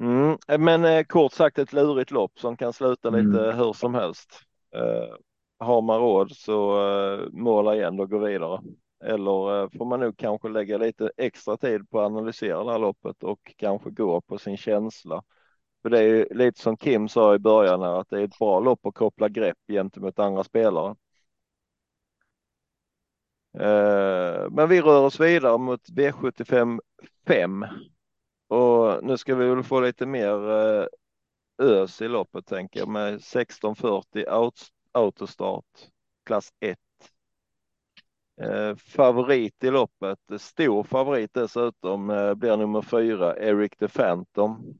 [0.00, 3.26] Mm, men eh, kort sagt ett lurigt lopp som kan sluta mm.
[3.26, 4.40] lite hur som helst.
[4.74, 5.16] Eh,
[5.58, 8.62] har man råd så eh, måla igen och gå vidare.
[9.04, 12.78] Eller eh, får man nog kanske lägga lite extra tid på att analysera det här
[12.78, 15.22] loppet och kanske gå på sin känsla.
[15.82, 18.38] För det är ju lite som Kim sa i början här, att det är ett
[18.38, 20.96] bra lopp att koppla grepp gentemot andra spelare.
[23.58, 26.80] Eh, men vi rör oss vidare mot V75
[27.26, 27.64] 5
[28.48, 30.86] och nu ska vi väl få lite mer eh,
[31.58, 34.24] ös i loppet tänker jag med 1640
[34.92, 35.64] autostart,
[36.24, 36.78] klass 1.
[38.40, 44.78] Eh, favorit i loppet, stor favorit dessutom, eh, blir nummer fyra, Eric the Phantom.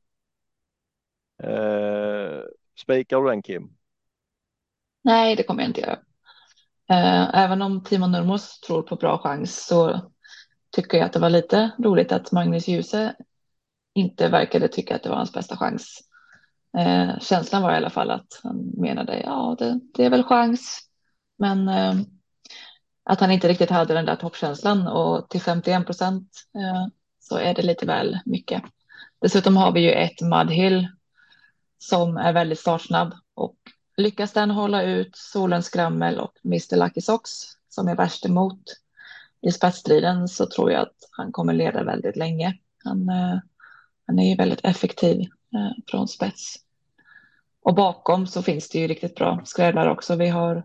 [1.42, 2.40] Eh,
[2.82, 3.76] spikar du den Kim?
[5.04, 5.98] Nej, det kommer jag inte göra.
[6.90, 10.10] Eh, även om Timo Nurmos tror på bra chans så
[10.70, 13.14] tycker jag att det var lite roligt att Magnus Djuse
[13.94, 16.00] inte verkade tycka att det var hans bästa chans.
[16.78, 20.80] Eh, känslan var i alla fall att han menade ja, det, det är väl chans,
[21.38, 21.94] men eh,
[23.08, 26.86] att han inte riktigt hade den där toppkänslan och till 51 procent eh,
[27.20, 28.62] så är det lite väl mycket.
[29.20, 30.88] Dessutom har vi ju ett Mudhill
[31.78, 33.56] som är väldigt startsnabb och
[33.96, 37.30] lyckas den hålla ut Solens skrammel och Mr Lucky Socks
[37.68, 38.62] som är värst emot
[39.42, 42.58] i spetsstriden så tror jag att han kommer leda väldigt länge.
[42.84, 43.38] Han, eh,
[44.06, 45.20] han är ju väldigt effektiv
[45.54, 46.54] eh, från spets.
[47.62, 50.16] Och bakom så finns det ju riktigt bra skräddare också.
[50.16, 50.64] Vi har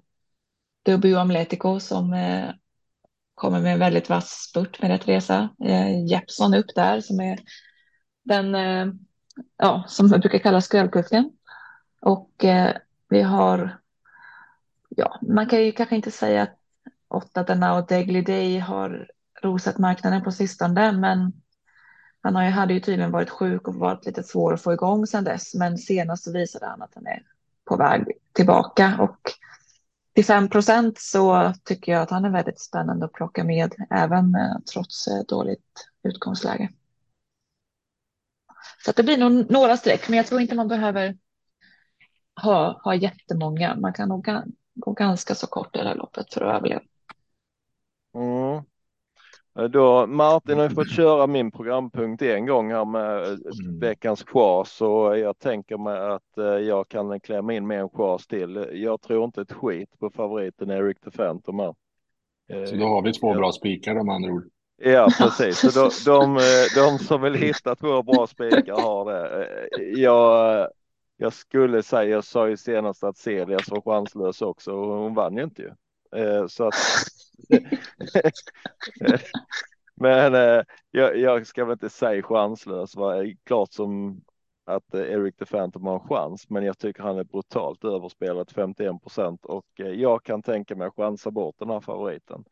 [0.86, 2.50] dubio Amletico som eh,
[3.36, 5.50] kommer med en väldigt vass spurt med rätt resa.
[5.64, 7.40] Eh, Jeppson upp där som är
[8.24, 8.94] den eh,
[9.58, 11.32] ja, som brukar kalla skrällkuffen.
[12.02, 12.76] Och eh,
[13.10, 13.80] vi har,
[14.90, 16.58] ja, man kan ju kanske inte säga att
[17.08, 19.08] åtta denna och Degly Day har
[19.42, 21.34] rosat marknaden på sistone, men
[22.22, 25.08] han har ju, hade ju tydligen varit sjuk och varit lite svår att få igång
[25.08, 27.24] sedan dess, men senast så visade han att han är
[27.66, 29.20] på väg tillbaka och
[30.14, 34.36] till 5 procent så tycker jag att han är väldigt spännande att plocka med även
[34.36, 36.70] eh, trots eh, dåligt utgångsläge.
[38.86, 41.18] Så det blir nog några streck, men jag tror inte man behöver
[42.42, 43.76] ha, ha jättemånga.
[43.76, 44.28] Man kan nog
[44.76, 46.82] gå ganska så kort i det här loppet för att överleva.
[48.16, 48.64] Mm.
[49.70, 53.80] Då, Martin har ju fått köra min programpunkt en gång här med mm.
[53.80, 58.28] veckans chas och jag tänker mig att eh, jag kan klämma in med en chas
[58.28, 58.70] till.
[58.74, 61.76] Jag tror inte ett skit på favoriten Eric the Phantom här.
[62.66, 64.44] Så då har vi två bra spikar om andra ord.
[64.84, 65.74] Ja, precis.
[65.74, 66.40] Så de, de,
[66.76, 69.50] de som vill hitta två bra spikar har det.
[70.00, 70.68] Jag,
[71.18, 75.38] jag skulle säga, jag sa ju senast att Celias var chanslös också och hon vann
[75.38, 75.72] ju inte ju.
[76.16, 76.74] Eh, så att
[79.96, 83.24] Men eh, jag, jag, ska väl inte säga chanslös, va?
[83.24, 84.22] Eh, klart som
[84.66, 89.02] att Eric the Phantom har en chans, men jag tycker han är brutalt överspelat 51
[89.02, 92.44] procent och jag kan tänka mig att chansa bort den här favoriten.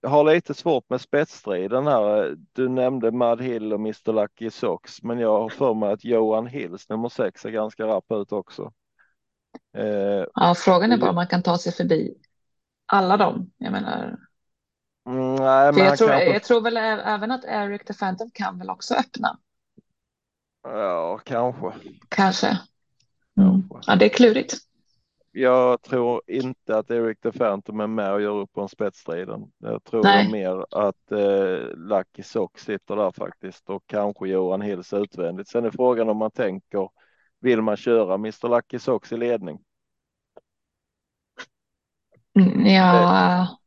[0.00, 2.36] Jag har lite svårt med spetsstriden här.
[2.52, 6.46] Du nämnde Mad Hill och Mr Lucky Socks, men jag har för mig att Johan
[6.46, 8.72] Hills nummer sex är ganska rapp ut också.
[9.76, 12.14] Eh, ja, frågan är bara om man kan ta sig förbi
[12.86, 13.50] alla dem.
[13.58, 14.18] Jag menar.
[15.08, 16.32] Mm, nej, jag, tror, kanske...
[16.32, 19.38] jag tror väl även att Eric the Phantom kan väl också öppna.
[20.62, 21.72] Ja, kanske.
[22.08, 22.58] Kanske.
[23.36, 23.62] Mm.
[23.86, 24.54] Ja, det är klurigt.
[25.34, 29.52] Jag tror inte att Eric the Phantom är med och gör upp på en spetsstriden.
[29.58, 30.32] Jag tror Nej.
[30.32, 35.48] mer att eh, Lucky Sox sitter där faktiskt och kanske Johan Hills utvändigt.
[35.48, 36.88] Sen är frågan om man tänker,
[37.42, 39.58] vill man köra Mr Lucky Sox i ledning?
[42.40, 43.58] Mm, ja.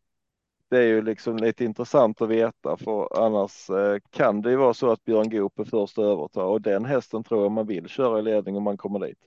[0.69, 4.55] Det, det, är ju liksom lite intressant att veta för annars eh, kan det ju
[4.55, 7.67] vara så att Björn Goop är först att överta och den hästen tror jag man
[7.67, 9.19] vill köra i ledning om man kommer dit.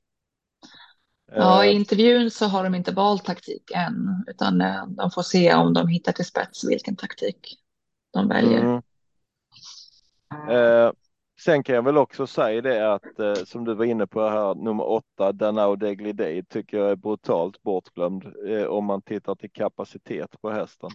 [1.32, 1.76] Ja, i eh.
[1.76, 5.88] intervjun så har de inte valt taktik än, utan eh, de får se om de
[5.88, 7.58] hittar till spets vilken taktik
[8.12, 8.60] de väljer.
[8.60, 8.82] Mm.
[10.50, 10.92] Eh,
[11.40, 14.54] Sen kan jag väl också säga det att eh, som du var inne på här
[14.54, 19.50] nummer åtta, Danao Degli Day tycker jag är brutalt bortglömd eh, om man tittar till
[19.50, 20.90] kapacitet på hästen.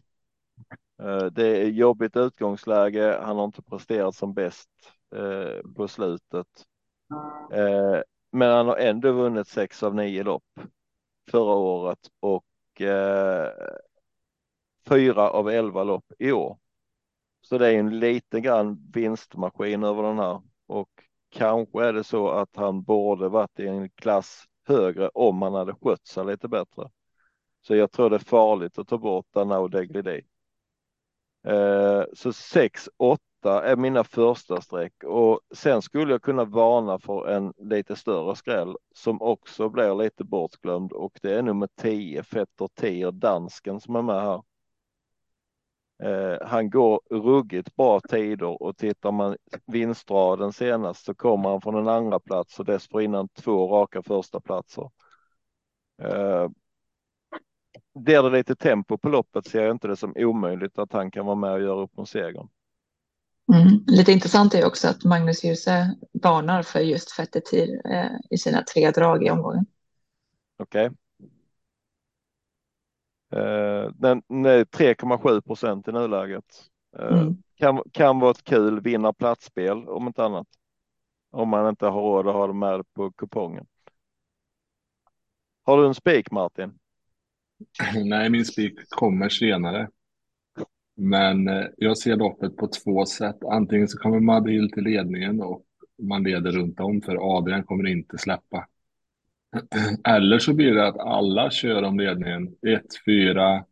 [1.02, 3.20] Eh, det är jobbigt utgångsläge.
[3.24, 4.70] Han har inte presterat som bäst
[5.16, 6.48] eh, på slutet.
[7.54, 8.02] Eh,
[8.32, 10.60] men han har ändå vunnit sex av nio lopp
[11.32, 13.52] förra året och eh,
[14.90, 16.58] fyra av elva lopp i år.
[17.44, 20.90] Så det är en lite grann vinstmaskin över den här och
[21.30, 25.74] kanske är det så att han borde varit i en klass högre om han hade
[25.74, 26.90] skött sig lite bättre.
[27.62, 30.22] Så jag tror det är farligt att ta bort Danao Deglidi.
[31.48, 37.28] Eh, så 6, 8 är mina första streck och sen skulle jag kunna varna för
[37.28, 42.70] en lite större skräll som också blir lite bortglömd och det är nummer 10 Fetter
[42.74, 44.42] Tier dansken som är med här.
[46.04, 51.76] Eh, han går ruggigt bra tider och tittar man vinstraden senast så kommer han från
[51.76, 54.90] en andra plats och dessförinnan två raka första platser.
[56.02, 56.50] Eh,
[57.96, 61.26] blir det lite tempo på loppet ser jag inte det som omöjligt att han kan
[61.26, 62.48] vara med och göra upp om segern.
[63.54, 63.84] Mm.
[63.88, 68.92] Lite intressant är också att Magnus Djuse varnar för just Fettetir eh, i sina tre
[68.92, 69.66] drag i omgången.
[70.58, 70.86] Okej.
[70.86, 70.98] Okay.
[73.36, 76.46] Eh, den, är 3,7 procent i nuläget.
[77.00, 77.38] Eh, Mm.
[77.56, 80.48] kan, kan vara ett kul vinna platsspel om inte annat.
[81.32, 83.66] Om man inte har råd att ha det med på kupongen.
[85.66, 86.80] Har du en spik Martin?
[88.06, 89.90] Nej, min spik kommer senare.
[90.96, 93.38] Men eh, jag ser loppet på två sätt.
[93.52, 95.66] Antingen så kommer Madhill till ledningen och
[96.02, 98.68] man leder runt om för Adrian kommer inte släppa.
[100.08, 102.56] Eller så blir det att alla kör om ledningen.
[102.68, 103.66] 1, 4,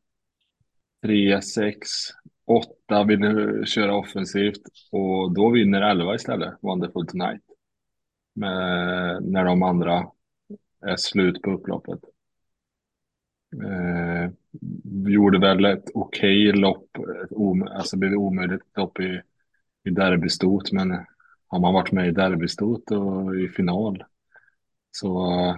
[1.03, 1.89] 3, 6,
[2.45, 7.43] 8 vill nu köra offensivt och då vinner 11 istället, Wonderful Tonight.
[8.33, 10.07] Med, när de andra
[10.81, 11.99] är slut på upploppet.
[13.63, 14.31] Eh,
[15.05, 19.21] vi gjorde väl ett okej lopp, ett om, alltså det blev omöjligt lopp i,
[19.83, 21.05] i derbystot, men
[21.47, 24.03] har man varit med i derbystot och i final
[24.91, 25.55] så eh,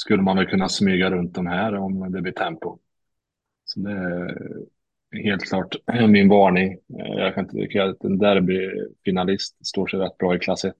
[0.00, 2.78] skulle man väl kunna smyga runt de här om det blir tempo.
[3.64, 5.76] Så det är helt klart
[6.08, 6.78] min varning.
[6.86, 10.74] Jag kan tycka att en derbyfinalist står sig rätt bra i klass 1.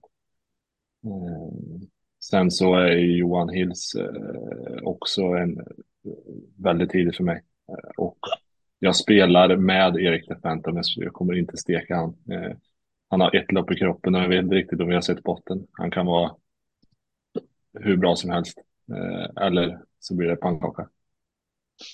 [1.05, 1.81] Eh,
[2.19, 5.65] sen så är Johan Hills eh, också en eh,
[6.57, 7.43] väldigt tidig för mig.
[7.97, 8.19] Och
[8.79, 10.81] jag spelar med Erik Defentum.
[10.95, 12.15] Jag kommer inte steka han.
[13.09, 15.23] Han har ett lopp i kroppen och jag vet inte riktigt om vi har sett
[15.23, 15.67] botten.
[15.71, 16.35] Han kan vara
[17.79, 18.57] hur bra som helst.
[18.91, 20.89] Eh, eller så blir det pannkaka.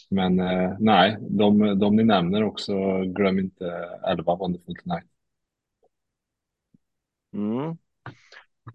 [0.10, 3.66] Men eh, nej, de, de ni nämner också, glöm inte
[4.08, 5.08] 11 Wonderful Tonight.
[7.34, 7.78] Mm.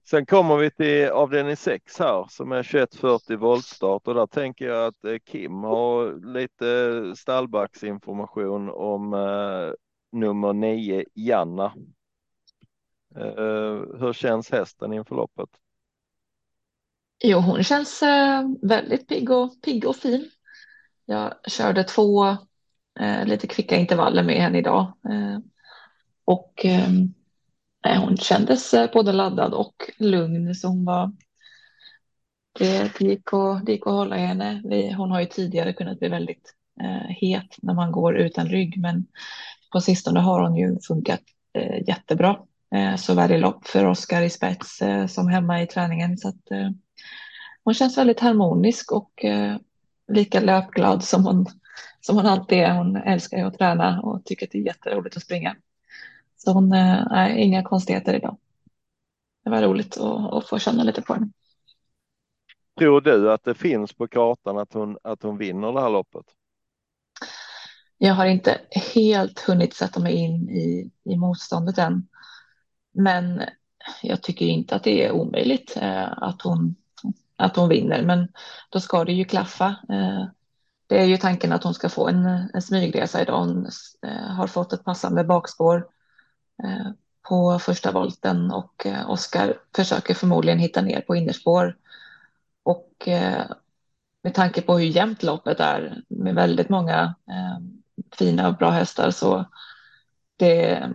[0.04, 4.86] Sen kommer vi till avdelning 6 här som är 2140 voltstart och där tänker jag
[4.86, 9.72] att eh, Kim har lite stallbacksinformation om eh,
[10.12, 11.72] nummer 9 Janna.
[13.16, 15.48] Eh, hur känns hästen inför loppet?
[17.24, 20.30] Jo, hon känns eh, väldigt pigg och, pigg och fin.
[21.06, 22.36] Jag körde två
[23.00, 24.92] eh, lite kvicka intervaller med henne idag.
[25.10, 25.38] Eh,
[26.24, 30.54] och eh, hon kändes eh, både laddad och lugn.
[30.54, 31.12] Så hon var,
[32.58, 34.62] det, gick att, det gick att hålla i henne.
[34.64, 38.80] Vi, hon har ju tidigare kunnat bli väldigt eh, het när man går utan rygg.
[38.80, 39.06] Men
[39.72, 42.38] på sistone har hon ju funkat eh, jättebra.
[42.74, 46.18] Eh, såväl i lopp för Oskar i spets eh, som hemma i träningen.
[46.18, 46.70] Så att, eh,
[47.64, 49.56] hon känns väldigt harmonisk och eh,
[50.08, 51.46] lika löpglad som hon,
[52.00, 52.74] som hon alltid är.
[52.74, 55.56] Hon älskar ju att träna och tycker att det är jätteroligt att springa.
[56.36, 58.36] Så hon eh, är inga konstigheter idag.
[59.44, 61.28] Det var roligt att, att få känna lite på henne.
[62.78, 66.24] Tror du att det finns på kartan att hon, att hon vinner det här loppet?
[67.98, 68.60] Jag har inte
[68.94, 72.08] helt hunnit sätta mig in i, i motståndet än.
[72.92, 73.42] Men
[74.02, 76.74] jag tycker inte att det är omöjligt eh, att, hon,
[77.36, 78.02] att hon vinner.
[78.02, 78.28] Men
[78.70, 79.66] då ska det ju klaffa.
[79.88, 80.24] Eh,
[80.86, 83.38] det är ju tanken att hon ska få en, en smygresa idag.
[83.38, 83.68] Hon
[84.06, 85.86] eh, har fått ett passande bakspår
[86.64, 86.90] eh,
[87.28, 91.76] på första volten och Oskar försöker förmodligen hitta ner på innerspår.
[92.62, 93.08] Och
[94.22, 97.14] med tanke på hur jämnt loppet är med väldigt många
[98.18, 99.44] fina och bra hästar så
[100.36, 100.92] det,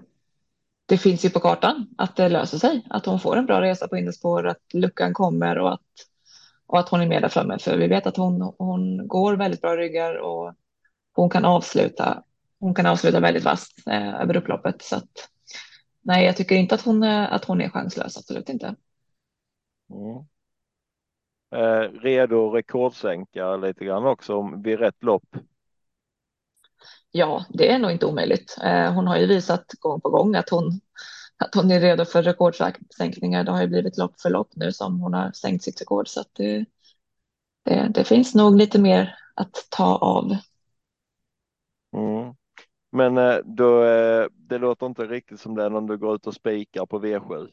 [0.85, 3.87] det finns ju på kartan att det löser sig, att hon får en bra resa
[3.87, 5.81] på innerspår, att luckan kommer och att,
[6.67, 7.59] och att hon är med där framme.
[7.59, 10.53] För vi vet att hon, hon går väldigt bra ryggar och
[11.13, 12.23] hon kan avsluta,
[12.59, 14.81] hon kan avsluta väldigt vasst eh, över upploppet.
[14.81, 15.29] Så att,
[16.01, 18.75] nej, jag tycker inte att hon, att hon är chanslös, absolut inte.
[19.89, 20.25] Mm.
[21.55, 25.35] Eh, redo rekordsänka lite grann också om vid rätt lopp.
[27.11, 28.57] Ja, det är nog inte omöjligt.
[28.63, 30.81] Eh, hon har ju visat gång på gång att hon,
[31.37, 33.43] att hon är redo för rekordsänkningar.
[33.43, 36.07] Det har ju blivit lopp för lopp nu som hon har sänkt sitt rekord.
[36.07, 36.65] Så att det,
[37.65, 40.37] det, det finns nog lite mer att ta av.
[41.97, 42.33] Mm.
[42.91, 46.33] Men eh, då, eh, det låter inte riktigt som det om du går ut och
[46.33, 47.47] spikar på V7.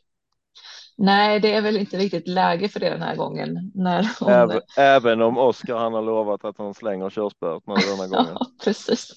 [0.96, 3.72] Nej, det är väl inte riktigt läge för det den här gången.
[3.74, 4.28] När hon...
[4.28, 8.34] Även, även om Oskar han har lovat att han slänger körspöet med denna gången.
[8.40, 9.12] Ja, precis.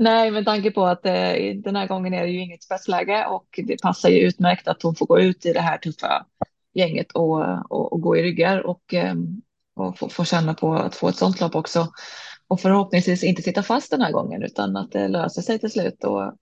[0.00, 1.32] Nej, med tanke på att eh,
[1.64, 4.94] den här gången är det ju inget spetsläge och det passar ju utmärkt att hon
[4.94, 6.26] får gå ut i det här tuffa
[6.74, 7.40] gänget och,
[7.70, 9.14] och, och gå i ryggar och, eh,
[9.74, 11.92] och få, få känna på att få ett sånt lopp också.
[12.48, 16.04] Och förhoppningsvis inte sitta fast den här gången utan att det löser sig till slut
[16.04, 16.32] och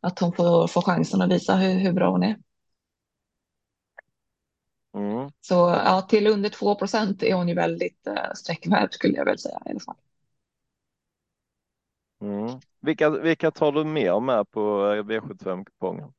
[0.00, 2.36] att hon får, får chansen att visa hur, hur bra hon är.
[4.96, 5.30] Mm.
[5.40, 5.54] Så
[5.84, 9.62] ja, till under 2 procent är hon ju väldigt eh, sträckvärd skulle jag väl säga
[9.66, 9.96] i alla fall.
[12.22, 12.60] Mm.
[12.80, 16.12] Vilka, vilka tar du mer med på eh, V75-kupongen?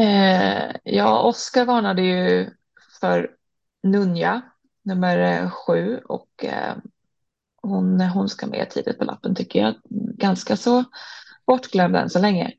[0.00, 2.50] Eh, ja, Oskar varnade ju
[3.00, 3.36] för
[3.82, 4.42] Nunja,
[4.82, 6.76] nummer eh, sju, och eh,
[7.62, 9.74] hon, hon ska med tidigt på lappen tycker jag.
[10.16, 10.84] Ganska så
[11.46, 12.52] bortglömd än så länge.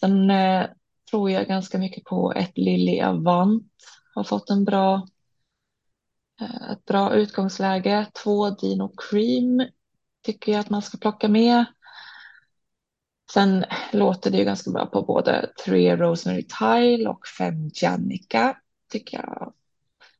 [0.00, 0.66] Sen eh,
[1.10, 3.62] tror jag ganska mycket på ett Lilly Avant.
[4.14, 5.08] Har fått en bra,
[6.40, 8.06] eh, ett bra utgångsläge.
[8.24, 9.62] Två Dino Cream
[10.26, 11.64] tycker jag att man ska plocka med.
[13.32, 18.56] Sen låter det ju ganska bra på både tre Rosemary Tile och fem Jannica.
[18.90, 19.52] Tycker jag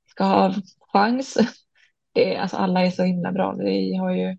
[0.07, 0.54] ska ha
[0.92, 1.38] chans.
[2.12, 3.52] Det är, alltså alla är så himla bra.
[3.52, 4.36] Vi har ju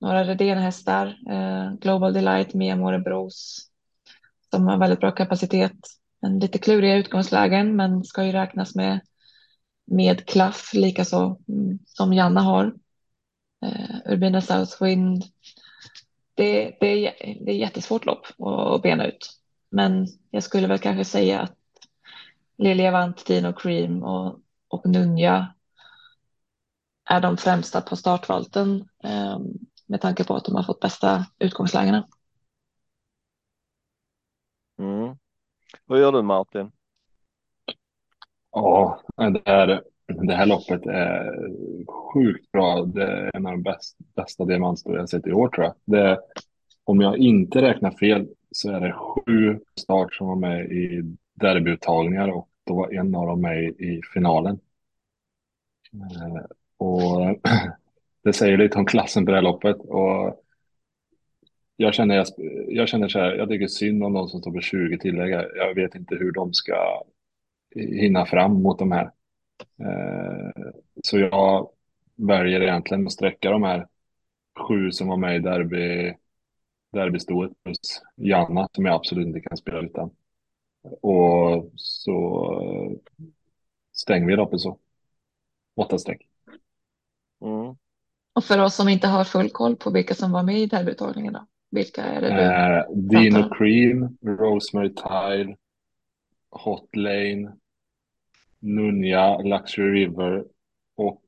[0.00, 3.68] några Redén-hästar, eh, Global Delight, Mia Morebros,
[4.50, 5.78] som har väldigt bra kapacitet.
[6.22, 9.00] En lite kluriga utgångslägen, men ska ju räknas med
[9.90, 12.74] med klaff, likaså mm, som Janna har.
[13.62, 15.24] Eh, Urbina Southwind.
[16.34, 19.30] Det, det, är, det är jättesvårt lopp att bena ut,
[19.70, 21.56] men jag skulle väl kanske säga att
[22.58, 25.54] Lilja Vant, Dino Cream och, och Nunja
[27.04, 29.38] är de främsta på startvalten eh,
[29.86, 32.08] med tanke på att de har fått bästa utgångslägena.
[34.78, 35.16] Mm.
[35.84, 36.72] Vad gör du Martin?
[38.50, 41.32] Ja, det här, det här loppet är
[41.86, 42.84] sjukt bra.
[42.84, 45.74] Det är en av de bästa, bästa diamantstor jag sett i år tror jag.
[45.84, 46.20] Det,
[46.84, 51.02] om jag inte räknar fel så är det sju start som var med i
[51.34, 54.60] derbyuttagningar och då var en av dem med i finalen.
[55.92, 56.44] Eh,
[56.76, 57.40] och
[58.24, 59.76] det säger lite om klassen på det här loppet.
[59.76, 60.44] Och
[61.76, 62.26] jag känner, jag,
[62.68, 65.32] jag känner så här, jag tycker synd om de som står på 20 tillägg.
[65.32, 67.02] Jag vet inte hur de ska
[67.74, 69.10] hinna fram mot de här.
[69.60, 70.64] Eh,
[71.04, 71.70] så jag
[72.16, 73.86] väljer egentligen att sträcka de här
[74.68, 76.14] sju som var med i derby,
[76.92, 80.10] derbystoet plus Janna som jag absolut inte kan spela utan.
[81.02, 82.52] Och så
[83.92, 84.78] stänger vi loppet så.
[85.76, 86.28] Åtta streck.
[87.40, 87.76] Mm.
[88.32, 91.32] Och för oss som inte har full koll på vilka som var med i derbyuttagningen
[91.32, 91.46] då?
[91.70, 95.56] Vilka är det du eh, Dino Cream, Rosemary Tile,
[96.50, 97.52] Hot Lane,
[98.58, 100.44] Nunja, Luxury River
[100.96, 101.22] och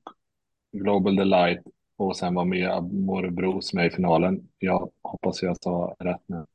[0.72, 1.62] Global Delight
[1.97, 4.49] och sen var med Morebros med i finalen.
[4.59, 6.47] Jag hoppas jag sa rätt nu.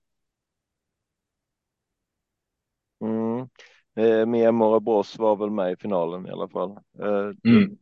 [3.01, 3.49] Mm.
[3.95, 6.71] Eh, Mia Morebros var väl med i finalen i alla fall.
[6.99, 7.77] Eh, mm.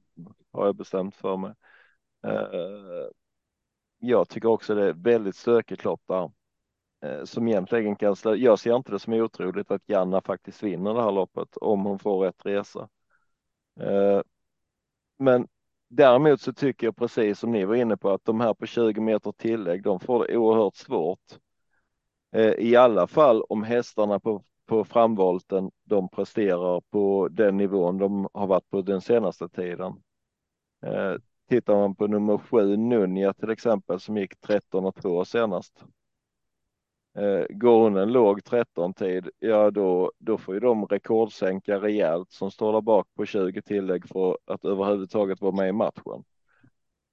[0.51, 1.53] har jag bestämt för mig.
[2.27, 3.09] Eh,
[3.99, 6.31] jag tycker också det är väldigt stökigt lopp där.
[7.03, 8.35] Eh, som egentligen kan slå.
[8.35, 11.99] Jag ser inte det som otroligt att Janna faktiskt vinner det här loppet om hon
[11.99, 12.89] får rätt resa.
[13.79, 14.21] Eh,
[15.19, 15.47] men
[15.89, 19.01] däremot så tycker jag precis som ni var inne på att de här på 20
[19.01, 21.39] meter tillägg, de får det oerhört svårt.
[22.31, 28.27] Eh, I alla fall om hästarna på, på framvolten, de presterar på den nivån de
[28.33, 29.93] har varit på den senaste tiden.
[31.49, 35.85] Tittar man på nummer sju, Nunja till exempel, som gick 13 och 2 senast.
[37.15, 42.31] Eh, går hon en låg 13 tid, ja då, då får ju de rekordsänka rejält
[42.31, 46.23] som står där bak på 20 tillägg för att överhuvudtaget vara med i matchen.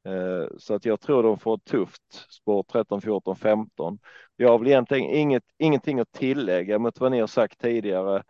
[0.04, 3.98] Eh, så att jag tror de får ett tufft spår 13, 14, 15.
[4.36, 8.22] Jag har väl egentligen inget, ingenting att tillägga mot vad ni har sagt tidigare.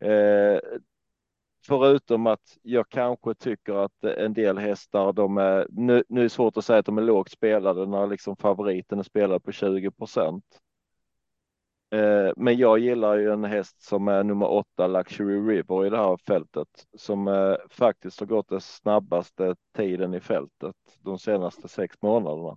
[0.00, 0.60] Eh,
[1.66, 6.30] förutom att jag kanske tycker att en del hästar, de är, nu, nu är det
[6.30, 9.90] svårt att säga att de är lågt spelade när liksom favoriten är spelad på 20
[9.90, 10.44] procent.
[11.90, 15.96] Eh, men jag gillar ju en häst som är nummer åtta, Luxury River i det
[15.96, 21.96] här fältet, som eh, faktiskt har gått den snabbaste tiden i fältet de senaste sex
[22.02, 22.56] månaderna.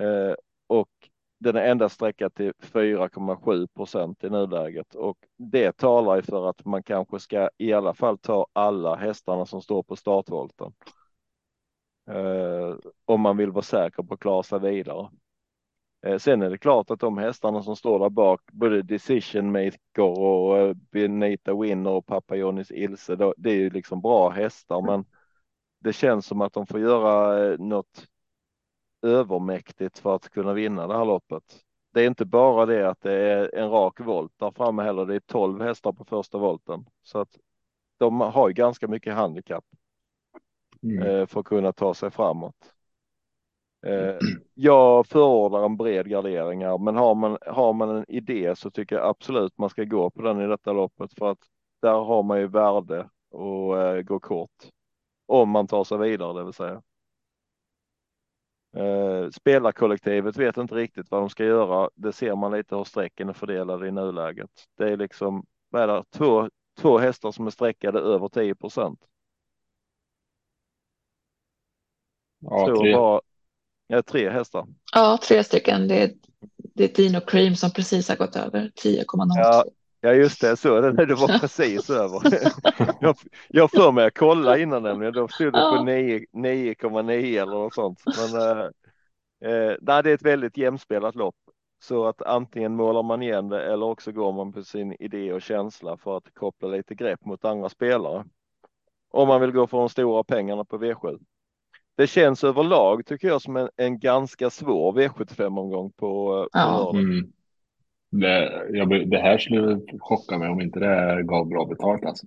[0.00, 0.34] Eh,
[0.66, 0.88] och
[1.38, 6.64] den är endast sträckad till 4,7 procent i nuläget och det talar ju för att
[6.64, 10.72] man kanske ska i alla fall ta alla hästarna som står på startvolten.
[12.10, 15.08] Eh, om man vill vara säker på att klara sig vidare.
[16.02, 20.18] Eh, sen är det klart att de hästarna som står där bak, både Decision Maker
[20.20, 25.04] och eh, Benita Winner och Papa Johnny's Ilse, det är ju liksom bra hästar, men
[25.78, 28.06] det känns som att de får göra eh, något
[29.02, 31.42] övermäktigt för att kunna vinna det här loppet.
[31.92, 35.06] Det är inte bara det att det är en rak volt där framme heller.
[35.06, 37.38] Det är 12 hästar på första volten så att
[37.98, 39.64] de har ju ganska mycket handikapp
[40.82, 41.26] mm.
[41.26, 42.74] För att kunna ta sig framåt.
[43.82, 44.16] Eh,
[44.54, 48.96] jag förordar en bred gardering här, men har man, har man en idé så tycker
[48.96, 51.38] jag absolut man ska gå på den i detta loppet för att
[51.82, 54.50] där har man ju värde och eh, gå kort.
[55.26, 56.82] Om man tar sig vidare, det vill säga.
[58.76, 61.90] Eh, spelarkollektivet vet inte riktigt vad de ska göra.
[61.94, 64.50] Det ser man lite hur strecken är fördelade i nuläget.
[64.76, 69.06] Det är liksom, vad är det, två, två hästar som är streckade över 10 procent.
[72.38, 72.94] Ja, tre.
[72.94, 73.20] Bara,
[73.92, 74.66] Ja, tre hästar.
[74.92, 75.88] Ja, tre stycken.
[75.88, 76.10] Det är,
[76.74, 79.04] det är Dino Cream som precis har gått över 10,02.
[79.36, 79.64] Ja,
[80.00, 80.56] ja, just det.
[80.56, 82.20] Så det, det var precis över.
[83.00, 83.16] jag,
[83.48, 85.14] jag för mig att kolla innan nämligen.
[85.14, 85.82] Då stod det på Ja.
[85.82, 88.02] 9,9 eller något sånt.
[88.06, 88.64] Men eh,
[89.52, 91.36] eh, nej, det är ett väldigt jämspelat lopp.
[91.82, 95.42] Så att antingen målar man igen det eller också går man på sin idé och
[95.42, 98.24] känsla för att koppla lite grepp mot andra spelare.
[99.10, 101.18] Om man vill gå för de stora pengarna på V7.
[101.96, 106.90] Det känns överlag tycker jag som en, en ganska svår V75-omgång på, på Ja.
[106.94, 107.32] Mm.
[108.10, 112.26] Det, jag, det här skulle chocka mig om inte det gav bra betalt alltså.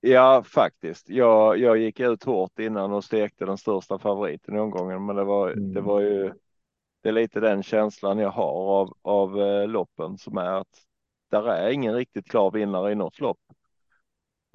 [0.00, 1.08] Ja, faktiskt.
[1.10, 5.24] Jag, jag gick ut hårt innan och stekte den största favoriten i omgången, men det
[5.24, 5.74] var, Mm.
[5.74, 6.32] det var ju
[7.02, 10.68] det är lite den känslan jag har av, av eh, loppen som är att
[11.30, 13.38] där är ingen riktigt klar vinnare i något lopp.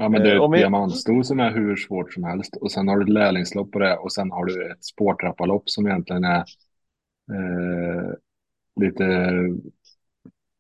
[0.02, 2.72] Ja, men det är Eh, ett vi- diamantsto som är hur svårt som helst och
[2.72, 6.24] sen har du ett lärlingslopp på det och sen har du ett spårtrappalopp som egentligen
[6.24, 6.38] är
[7.32, 8.14] eh,
[8.82, 9.06] lite,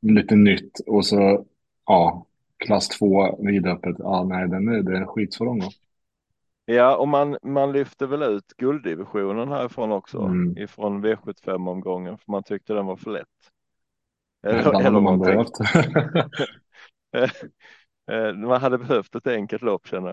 [0.01, 1.45] lite nytt och så
[1.85, 2.25] ja,
[2.57, 3.95] klass 2 vidöppet.
[3.99, 5.71] Ja, nej, den är, det är en skitsvår omgång.
[6.65, 10.57] Ja, och man, man lyfte väl ut gulddivisionen härifrån också, Mm.
[10.57, 13.27] ifrån V75-omgången, för man tyckte den var för lätt.
[14.43, 15.57] Hade eller man man behövt.
[18.11, 20.09] Eh, Man hade behövt ett enkelt lopp känner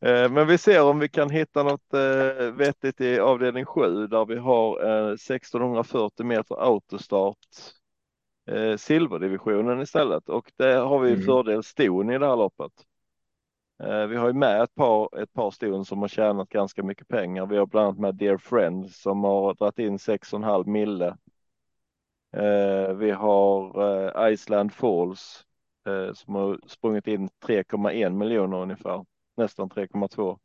[0.00, 0.24] jag.
[0.24, 4.24] Eh, Men vi ser om vi kan hitta något eh, vettigt i avdelning 7 där
[4.26, 7.38] vi har eh, 1640 meter autostart
[8.76, 11.26] silverdivisionen istället och det har vi Mm.
[11.26, 12.72] fördel ston i det här loppet.
[14.08, 17.46] Vi har ju med ett par, ett par ston som har tjänat ganska mycket pengar.
[17.46, 21.16] Vi har bland annat med Dear Friend som har dragit in 6,5 mille.
[22.98, 25.44] Vi har Iceland Falls
[25.88, 30.38] eh, som har sprungit in 3,1 miljoner ungefär, nästan 3,2.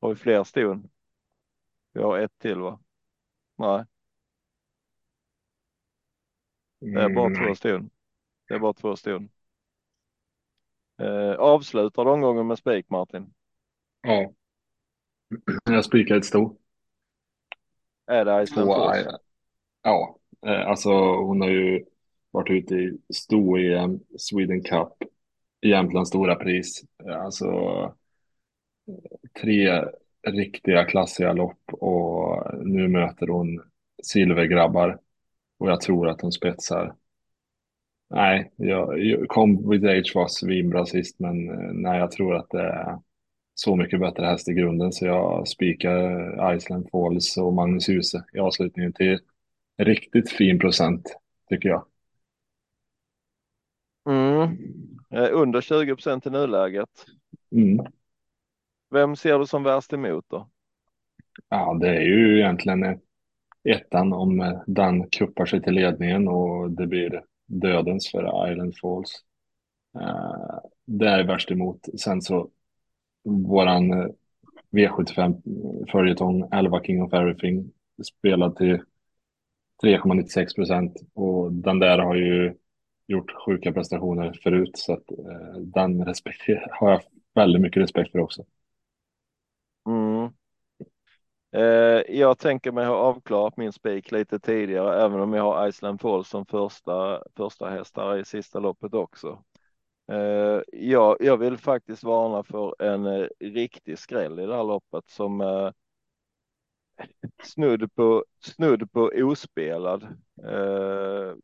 [0.00, 0.90] Har vi fler ston?
[1.92, 2.80] Vi har ett till va?
[3.58, 3.84] Nej,
[6.92, 7.90] det är bara Mm, två ston.
[8.48, 9.30] Det är bara två ston.
[10.98, 13.34] Eh, avslutar omgången med spik Martin.
[14.02, 14.32] Ja.
[15.64, 16.56] Jag spikar ett sto.
[18.06, 19.08] Är det Två, Falls?
[19.82, 21.84] ja, eh, alltså hon har ju
[22.32, 24.92] varit ute i sto-EM, eh, Sweden Cup,
[25.62, 26.84] Jämtlands stora pris.
[27.08, 27.46] Eh, alltså
[28.88, 28.94] eh,
[29.42, 29.84] tre
[30.26, 33.62] riktiga klassiga lopp och nu möter hon
[34.02, 34.98] silvergrabbar
[35.58, 36.94] och jag tror att hon spetsar.
[38.10, 41.46] Nej, jag, kom with age var svinbra sist men
[41.82, 42.98] nej, jag tror att det är
[43.54, 48.38] så mycket bättre häst i grunden så jag spikar Iceland Falls och Magnus Huse i
[48.38, 49.18] avslutningen till
[49.78, 51.16] riktigt fin procent
[51.48, 51.84] tycker jag.
[54.44, 54.98] Mm.
[55.10, 56.88] Eh, under 20 procent i nuläget.
[57.52, 57.86] Mm.
[58.90, 60.48] Vem ser du som värst emot då?
[61.48, 63.00] Ja, det är ju egentligen
[63.64, 69.24] ettan om eh, den kuppar sig till ledningen och det blir dödens för Island Falls.
[70.00, 71.88] Eh, det är värst emot.
[72.00, 72.50] Sen så
[73.24, 74.08] våran eh,
[74.70, 75.42] V75
[75.92, 77.72] följetong 11 King of Everything
[78.04, 78.82] spelad till
[79.82, 82.54] 3,96 procent och den där har ju
[83.12, 87.00] gjort sjuka prestationer förut så att eh, den respekt har jag
[87.34, 88.44] väldigt mycket respekt för också.
[89.86, 90.30] Mm.
[91.54, 96.00] Eh, jag tänker mig ha avklarat min spik lite tidigare, även om jag har Iceland
[96.00, 99.44] Falls som första, första hästar i sista loppet också.
[100.12, 105.10] Eh, jag, jag vill faktiskt varna för en eh, riktig skräll i det här loppet
[105.10, 105.70] som eh,
[107.42, 110.02] snudd på, snudd på ospelad.
[110.44, 111.34] Eh,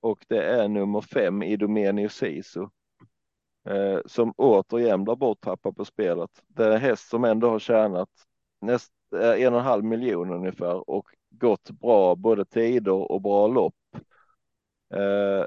[0.00, 2.66] och det är nummer fem Idomenio Sisu.
[3.68, 6.30] Eh, som återigen blir borttappad på spelet.
[6.46, 8.08] Det är en häst som ändå har tjänat
[8.60, 13.46] näst, eh, en och en halv miljon ungefär och gått bra både tider och bra
[13.46, 13.74] lopp.
[14.94, 15.44] Eh,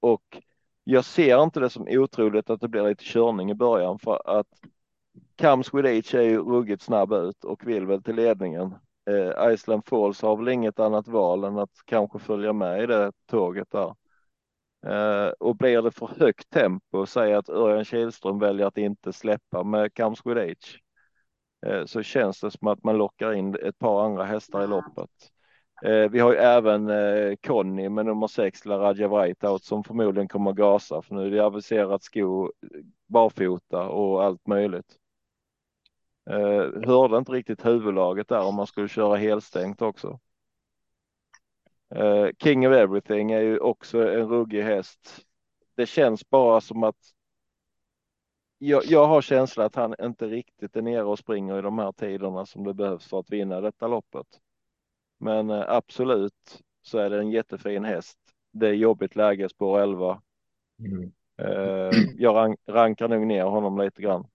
[0.00, 0.42] och
[0.84, 4.46] jag ser inte det som otroligt att det blir lite körning i början för att
[5.36, 8.74] Kams with är ju ruggigt snabb ut och vill väl till ledningen.
[9.10, 13.12] Eh, Iceland Falls har väl inget annat val än att kanske följa med i det
[13.26, 13.94] tåget där.
[14.86, 19.62] Eh, och blir det för högt tempo, säg att Örjan Kihlström väljer att inte släppa
[19.62, 20.82] med Comes with age,
[21.66, 25.10] eh, så känns det som att man lockar in ett par andra hästar i loppet.
[25.84, 30.28] Eh, vi har ju även eh, Conny med nummer sex, La Raja Whiteout, som förmodligen
[30.28, 32.50] kommer att gasa, för nu är det aviserat sko
[33.06, 34.99] barfota och allt möjligt.
[36.30, 40.20] Eh, hörde inte riktigt huvudlaget där om man skulle köra helstängt också.
[41.94, 45.26] Eh, King of Everything är ju också en ruggig häst.
[45.74, 46.96] Det känns bara som att
[48.58, 51.92] jag, jag har känsla att han inte riktigt är nere och springer i de här
[51.92, 54.26] tiderna som det behövs för att vinna detta loppet.
[55.18, 58.18] Men eh, absolut så är det en jättefin häst.
[58.52, 60.22] Det är jobbigt läge spår 11.
[60.78, 61.12] Mm.
[61.38, 64.26] Eh, jag rank, rankar nog ner honom lite grann.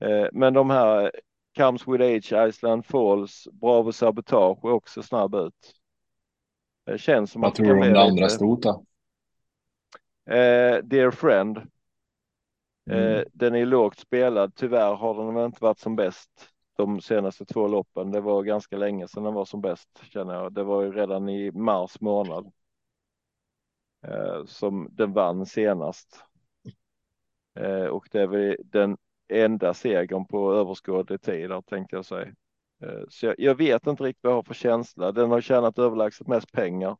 [0.00, 1.12] Eh, men de här
[1.56, 5.74] Comes with Age, Iceland Falls, Bravo Sabotage är också snabb ut.
[6.86, 8.84] Det känns som Vad att tror du om det andra stort då?
[10.34, 11.58] Eh, Dear Friend.
[12.90, 13.14] Mm.
[13.14, 14.54] Eh, den är lågt spelad.
[14.54, 18.10] Tyvärr har den väl inte varit som bäst de senaste två loppen.
[18.10, 20.52] Det var ganska länge sedan den var som bäst känner jag.
[20.52, 22.52] Det var ju redan i mars månad.
[24.06, 26.24] Eh, som den vann senast.
[27.60, 28.96] Eh, och det är väl den
[29.28, 32.32] enda segern på överskådlig tid där tänkte jag säga.
[32.82, 35.12] Eh, så jag, jag, vet inte riktigt vad jag har för känsla.
[35.12, 36.96] Den har tjänat överlägset mest pengar.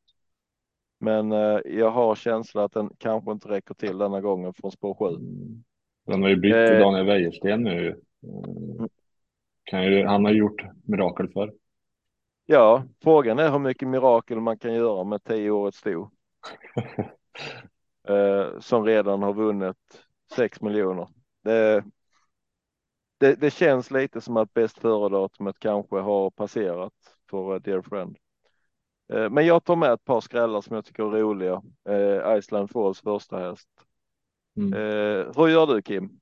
[1.00, 4.94] Men eh, jag har känsla att den kanske inte räcker till denna gången från spår
[4.94, 5.14] 7.
[5.14, 5.64] Mm.
[6.06, 8.00] Den har ju bytt till Daniel Wäjersten nu.
[8.22, 8.88] Mm.
[9.64, 11.52] Kan ju, han har gjort mirakel för.
[12.46, 16.10] Ja, frågan är hur mycket mirakel man kan göra med tio årets sto.
[18.08, 19.76] eh, som redan har vunnit
[20.36, 21.08] 6 miljoner.
[21.44, 21.84] Det,
[23.18, 26.92] det, det, känns lite som att bäst före-datumet kanske har passerat
[27.30, 28.16] för uh, Dear Friend.
[29.12, 31.62] Eh, men jag tar med ett par skrällar som jag tycker är roliga.
[31.88, 33.68] Eh, Iceland Falls första häst.
[34.56, 34.72] Mm.
[34.72, 36.20] Eh, hur gör du Kim?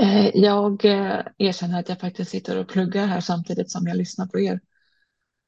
[0.00, 4.26] Eh, jag eh, erkänner att jag faktiskt sitter och pluggar här samtidigt som jag lyssnar
[4.26, 4.60] på er.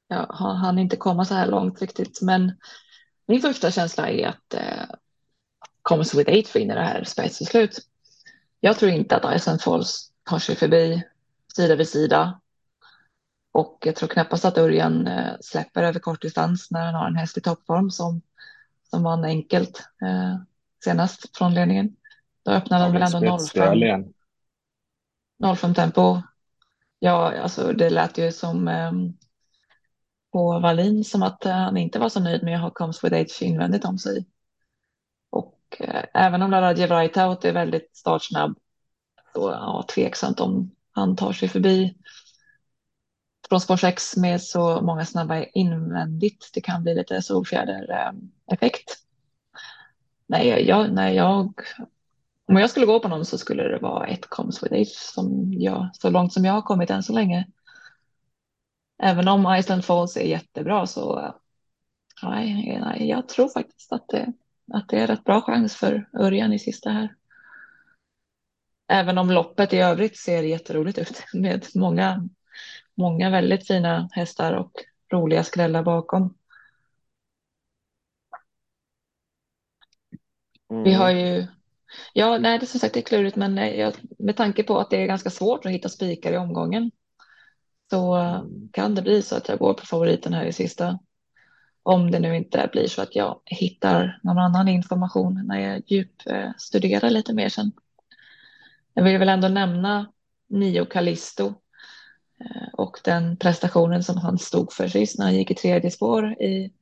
[0.08, 2.52] Jag hann inte komma så här långt riktigt, men
[3.26, 4.96] min första känsla är att eh,
[5.82, 7.78] Comes with Eight vinner det här spetsbeslut.
[8.64, 11.02] Jag tror inte att Iceland Falls tar sig förbi
[11.56, 12.40] sida vid sida.
[13.52, 17.38] Och jag tror knappast att Örjan eh, släpper över kortdistans när han har en häst
[17.38, 18.22] i toppform som,
[18.90, 20.36] som vann enkelt eh,
[20.84, 21.96] senast från ledningen.
[22.42, 25.56] Då öppnade han väl ändå 05.
[25.56, 26.22] 05 tempo.
[26.98, 28.92] Ja, alltså det lät ju som eh,
[30.32, 33.42] på Wallin som att han inte var så nöjd med att ha Comes with Age
[33.42, 34.26] invändigt om sig.
[35.80, 38.58] Eh, även om Laradje Vrajtaut är väldigt startsnabb
[39.32, 41.94] så ja, tveksamt om han tar sig förbi
[43.48, 46.50] från spår 6 med så många snabba invändigt.
[46.54, 48.98] Det kan bli lite solfjäder-effekt.
[50.26, 51.62] Nej, jag, nej, jag
[52.48, 55.52] om jag skulle gå på någon så skulle det vara ett Comes with Age som
[55.52, 57.46] jag, så långt som jag har kommit än så länge.
[59.02, 61.34] Även om Iceland Falls är jättebra så eh,
[62.22, 64.32] nej, nej jag tror faktiskt att det,
[64.72, 67.14] att det är rätt bra chans för Örjan i sista här.
[68.88, 72.28] Även om loppet i övrigt ser jätteroligt ut med många,
[72.94, 74.72] många väldigt fina hästar och
[75.12, 76.34] roliga skrällar bakom.
[80.70, 80.84] Mm.
[80.84, 81.46] Vi har ju
[82.12, 84.78] Ja, nej, det är som sagt det är klurigt, men eh, jag, med tanke på
[84.78, 86.90] att det är ganska svårt att hitta spikar i omgången
[87.90, 88.68] så mm.
[88.72, 90.98] kan det bli så att jag går på favoriten här i sista.
[91.82, 97.10] Om det nu inte blir så att jag hittar någon annan information när jag djupstuderar
[97.10, 97.72] lite mer sen.
[98.94, 100.12] Jag vill väl ändå nämna
[100.48, 101.46] Nio Callisto
[102.40, 106.32] eh, och den prestationen som han stod för sist när han gick i tredje spår
[106.32, 106.72] i,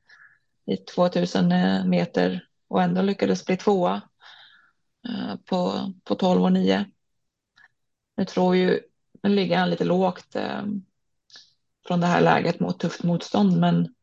[0.66, 1.48] i 2000
[1.90, 4.00] meter och ändå lyckades bli tvåa
[5.08, 6.84] eh, på, på 12 och 9.
[8.16, 8.80] Nu tror ju,
[9.22, 10.62] nu ligger han lite lågt eh,
[11.86, 13.94] från det här läget mot tufft motstånd, men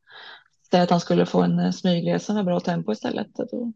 [0.72, 3.74] säg att han skulle få en eh, smygresa med bra tempo istället, då,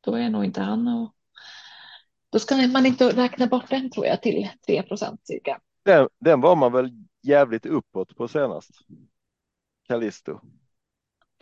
[0.00, 1.14] då är nog inte han och
[2.30, 5.60] då ska man inte räkna bort den tror jag till 3 procent cirka.
[5.82, 6.90] Den, den var man väl
[7.22, 8.70] jävligt uppåt på senast?
[9.88, 10.40] Callisto.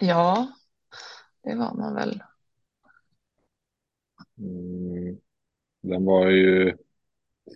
[0.01, 0.53] Ja,
[1.43, 2.22] det var man väl.
[4.39, 5.18] Mm.
[5.82, 6.76] Den var ju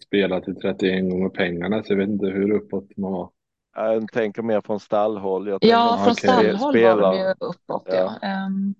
[0.06, 3.30] spelad till 31 gånger pengarna så jag vet inte hur uppåt man var.
[3.74, 5.48] Jag tänker mer från stallhåll.
[5.48, 6.96] Jag ja, från stallhåll Spelar.
[6.96, 7.84] var de ju uppåt.
[7.86, 8.18] Ja.
[8.22, 8.46] ja.
[8.46, 8.74] Um,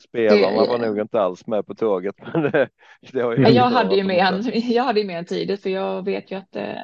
[0.00, 2.14] Spelarna det, var nog inte alls med på tåget.
[2.32, 2.68] Men det,
[3.12, 3.20] det
[3.50, 6.36] jag, hade ju med han, jag hade ju med en tidigt för jag vet ju
[6.36, 6.74] att eh,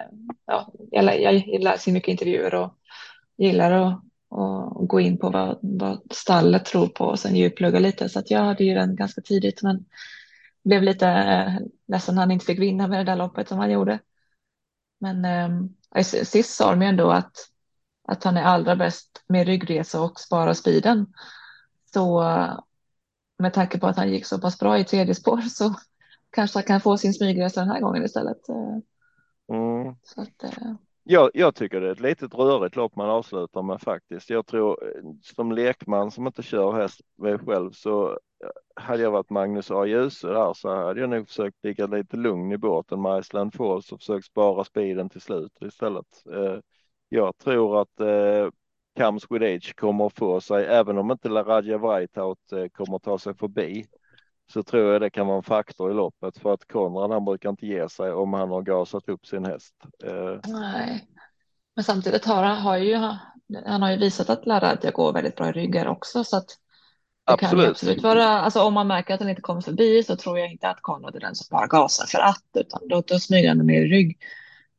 [0.47, 2.75] ja, jag, jag läser mycket intervjuer och
[3.37, 8.09] gillar att och gå in på vad, vad stallet tror på och sen djupplugga lite.
[8.09, 9.63] Så att jag hade ju den ganska tidigt.
[9.63, 9.85] Men
[10.65, 11.53] blev lite eh,
[11.89, 13.99] ledsen när han inte fick vinna med det där loppet som han gjorde.
[15.01, 15.49] Men eh,
[16.03, 17.33] sist sa de ju ändå att,
[18.09, 21.07] att han är allra bäst med ryggresa och spara speeden.
[21.95, 22.25] Så
[23.39, 25.75] med tanke på att han gick så pass bra i tredje spår så
[26.31, 28.49] kanske han kan få sin smygresa den här gången istället.
[29.49, 29.89] Mm.
[30.17, 30.73] Att, eh...
[31.05, 34.31] jag, jag tycker det är ett litet rörigt lopp man avslutar med faktiskt.
[34.31, 37.01] Jag tror som lekman som inte kör häst
[37.45, 38.19] själv så
[38.79, 39.87] hade jag varit Magnus A.
[39.87, 43.93] Djuse där så hade jag nog försökt ligga lite lugn i båten med Iceland Falls
[43.93, 46.23] och försökt spara speeden till slut istället.
[46.35, 46.59] Eh,
[47.09, 48.49] jag tror att eh,
[48.99, 53.03] Comes with Age kommer att få sig, även om inte Laradja Whiteout eh, kommer att
[53.03, 53.87] ta sig förbi,
[54.53, 57.51] så tror jag det kan vara en faktor i loppet för att Konrad han brukar
[57.51, 59.75] inte ge sig om han har gasat upp sin häst.
[60.05, 60.41] Eh.
[60.47, 61.09] Nej,
[61.75, 62.95] men samtidigt har han, har ju,
[63.67, 66.59] han har ju visat att Laradja går väldigt bra i ryggar också så att
[67.29, 67.69] absolut.
[67.69, 70.69] absolut vara, alltså om man märker att han inte kommer förbi så tror jag inte
[70.69, 73.83] att Konrad är den som bara gasar för att utan då, då smyger han mer
[73.83, 74.19] i rygg.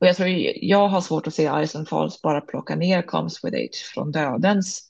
[0.01, 0.29] Och jag tror
[0.61, 4.89] jag har svårt att se Ison Falls bara plocka ner Comes with Age från dödens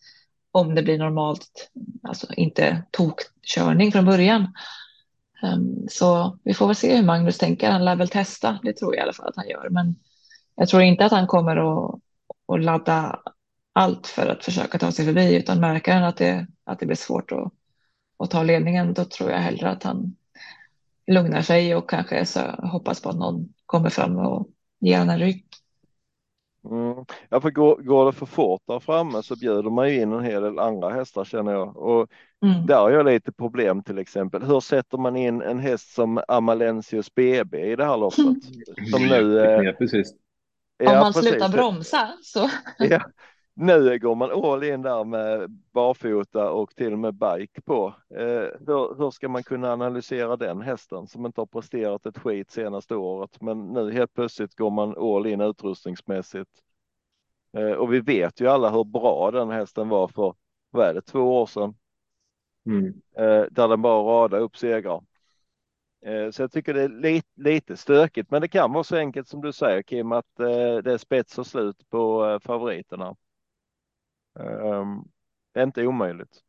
[0.51, 1.71] om det blir normalt,
[2.03, 4.53] alltså inte tokkörning från början.
[5.43, 7.71] Um, så vi får väl se hur Magnus tänker.
[7.71, 9.69] Han lär väl testa, det tror jag i alla fall att han gör.
[9.69, 9.95] Men
[10.55, 11.99] jag tror inte att han kommer att,
[12.53, 13.19] att ladda
[13.73, 16.95] allt för att försöka ta sig förbi, utan märker han att det, att det blir
[16.95, 17.53] svårt att,
[18.19, 20.15] att ta ledningen, då tror jag hellre att han
[21.07, 24.49] lugnar sig och kanske så hoppas på att någon kommer fram och
[24.79, 25.45] ger honom en rygg.
[26.65, 27.05] Mm.
[27.29, 30.23] Ja, för går, går det för fort där framme så bjuder man ju in en
[30.23, 31.77] hel del andra hästar känner jag.
[31.77, 32.07] Och
[32.45, 32.65] mm.
[32.65, 34.43] där har jag lite problem till exempel.
[34.43, 38.17] Hur sätter man in en häst som Amalensius BB i det här loppet?
[38.91, 40.13] Som nu, eh, precis.
[40.77, 41.29] Ja, Om man precis.
[41.29, 42.49] slutar bromsa så.
[42.77, 43.01] Ja,
[43.59, 47.93] nu går man all in där med barfota och till och med bike på.
[48.09, 52.51] Eh, hur, hur, ska man kunna analysera den hästen som inte har presterat ett skit
[52.51, 56.49] senaste året, men nu helt plötsligt går man all in utrustningsmässigt.
[57.53, 60.35] Eh, och vi vet ju alla hur bra den hästen var för,
[60.69, 61.75] vad är det, två år sedan?
[62.65, 62.87] Mm.
[63.17, 65.03] Eh, där den bara radade upp segrar.
[66.05, 69.27] Eh, så jag tycker det är lite, lite stökigt, men det kan vara så enkelt
[69.27, 73.15] som du säger Kim, att eh, det är spets och slut på eh, favoriterna.
[74.35, 75.07] Um,
[75.53, 76.41] det är inte omöjligt.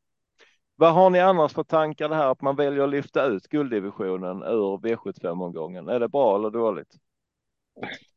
[0.77, 4.43] Vad har ni annars för tankar det här att man väljer att lyfta ut gulddivisionen
[4.43, 5.89] ur V75-omgången?
[5.89, 6.95] Är det bra eller dåligt?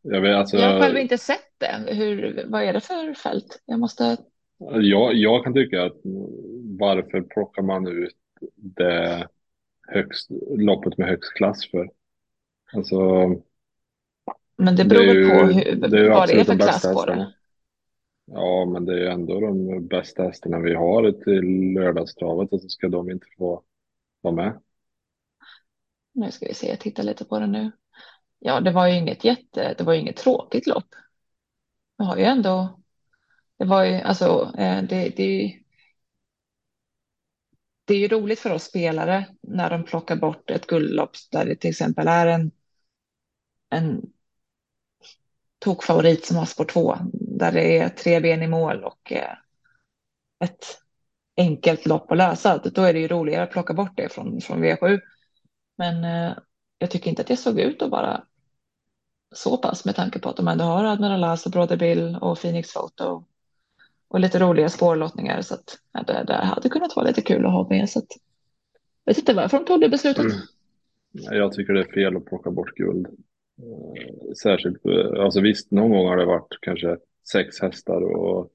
[0.01, 0.57] Jag, vet, alltså...
[0.57, 1.93] jag har själv inte sett det.
[1.93, 3.61] Hur, vad är det för fält?
[3.65, 4.17] Jag måste.
[4.71, 6.01] Jag, jag kan tycka att
[6.79, 8.15] varför plockar man ut
[8.55, 9.27] det
[9.87, 11.89] högst, loppet med högst klass för?
[12.73, 12.97] Alltså.
[14.57, 17.33] Men det beror väl på hur, det vad det är för klass på det.
[18.33, 22.69] Ja, men det är ju ändå de bästa hästarna vi har till lördagstravet och så
[22.69, 23.63] ska de inte få
[24.21, 24.61] vara med.
[26.13, 27.71] Nu ska vi se, jag tittar lite på det nu.
[28.39, 30.87] Ja, det var ju inget jätte, det var ju inget tråkigt lopp.
[31.97, 32.79] Det har ju ändå,
[33.57, 35.59] det var ju alltså, eh, det det, det,
[37.85, 41.55] det är ju roligt för oss spelare när de plockar bort ett guldlopp där det
[41.55, 42.51] till exempel är en,
[43.69, 44.01] en
[45.59, 46.97] tokfavorit som har spår två
[47.37, 49.33] där det är tre ben i mål och eh,
[50.43, 50.65] ett
[51.37, 52.57] enkelt lopp att lösa.
[52.57, 54.99] Då är det ju roligare att plocka bort det från, från V7.
[55.77, 56.37] Men eh,
[56.77, 58.23] jag tycker inte att det såg ut att vara
[59.35, 62.39] så pass med tanke på att de ändå har Admiral As och Brother Bill och
[62.41, 63.23] Phoenix Photo
[64.07, 67.51] och lite roliga spårlottningar så att ja, det, det hade kunnat vara lite kul att
[67.51, 67.89] ha med.
[67.89, 68.07] Så att,
[69.03, 70.25] jag vet inte varför de tog det beslutet.
[70.25, 70.37] Mm.
[71.13, 73.07] Jag tycker det är fel att plocka bort guld.
[73.07, 74.85] Eh, särskilt,
[75.19, 76.97] alltså visst, någon gång har det varit kanske
[77.31, 78.49] sex hästar och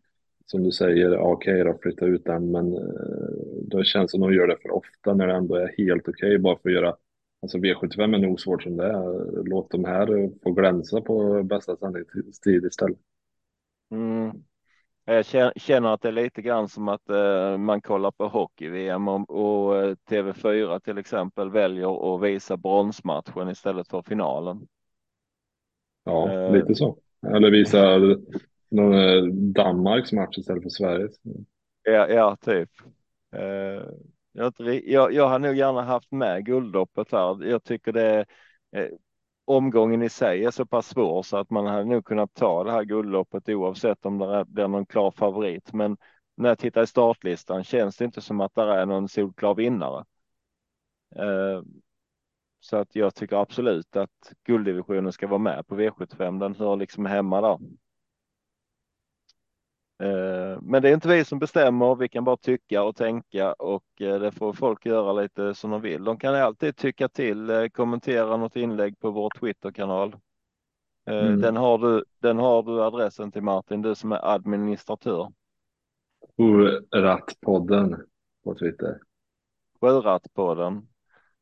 [0.46, 4.32] som du säger, okej okay, då, flytta ut den, men eh, det känns som de
[4.32, 6.96] gör det för ofta när det ändå är helt okej okay, bara för att göra,
[7.42, 11.76] alltså V75 är nog svårt som det är, låt de här få glänsa på bästa
[11.76, 12.98] sändningstid istället.
[13.90, 14.32] Mm.
[15.04, 15.24] Jag
[15.56, 17.08] känner att det är lite grann som att
[17.58, 19.74] man kollar på hockey-VM och, och
[20.10, 24.66] TV4 till exempel väljer att visa bronsmatchen istället för finalen.
[26.04, 26.98] Ja, eh, lite så.
[27.26, 27.98] Eller visa
[28.70, 31.20] någon eh, Danmarks match istället för Sveriges.
[31.82, 32.70] Ja, ja typ.
[33.32, 33.82] Eh,
[34.32, 34.52] jag,
[34.84, 37.44] jag, jag har nog gärna haft med guldloppet här.
[37.44, 38.26] Jag tycker det
[38.72, 38.88] eh,
[39.44, 42.72] omgången i sig är så pass svår så att man hade nog kunnat ta det
[42.72, 45.72] här guldloppet oavsett om det blir någon klar favorit.
[45.72, 45.96] Men
[46.36, 50.04] när jag tittar i startlistan känns det inte som att det är någon solklar vinnare.
[51.16, 51.62] Eh,
[52.60, 56.40] så att jag tycker absolut att gulddivisionen ska vara med på V75.
[56.40, 57.58] Den hör liksom hemma där.
[59.98, 61.94] Eh, men det är inte vi som bestämmer.
[61.94, 65.80] Vi kan bara tycka och tänka och eh, det får folk göra lite som de
[65.80, 66.04] vill.
[66.04, 70.16] De kan alltid tycka till, eh, kommentera något inlägg på vår Twitterkanal.
[71.06, 71.40] Mm.
[71.40, 72.04] Den har du.
[72.18, 75.32] Den har du adressen till Martin, du som är administratör.
[76.36, 77.96] Sjörattpodden
[78.44, 78.98] på Twitter.
[79.80, 80.88] Sjörattpodden.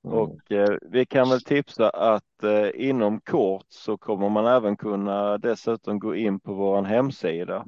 [0.03, 5.39] Och eh, vi kan väl tipsa att eh, inom kort så kommer man även kunna
[5.39, 7.67] dessutom gå in på vår hemsida.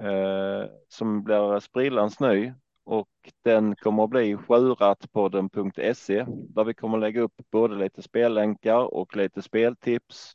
[0.00, 2.52] Eh, som blir sprillans ny
[2.84, 3.08] och
[3.44, 9.42] den kommer att bli sjuratpodden.se där vi kommer lägga upp både lite spellänkar och lite
[9.42, 10.32] speltips.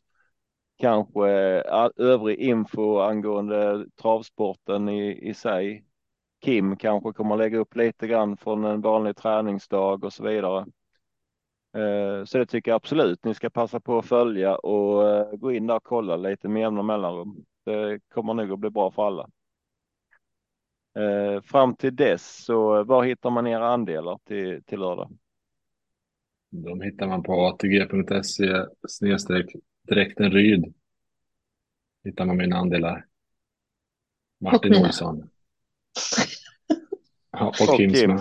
[0.78, 5.86] Kanske eh, övrig info angående travsporten i, i sig.
[6.42, 10.66] Kim kanske kommer lägga upp lite grann från en vanlig träningsdag och så vidare.
[11.78, 15.52] Eh, så det tycker jag absolut ni ska passa på att följa och eh, gå
[15.52, 17.46] in där och kolla lite med jämna mellanrum.
[17.66, 19.30] Det kommer nog att bli bra för alla.
[20.96, 25.18] Eh, fram till dess så var hittar man era andelar till, till lördag?
[26.50, 29.46] De hittar man på atg.se snedstreck
[29.88, 30.74] Dräktenryd.
[32.04, 33.06] Hittar man mina andelar.
[34.40, 35.30] Martin Olsson.
[37.36, 38.20] Ja, och, och Kims Kim.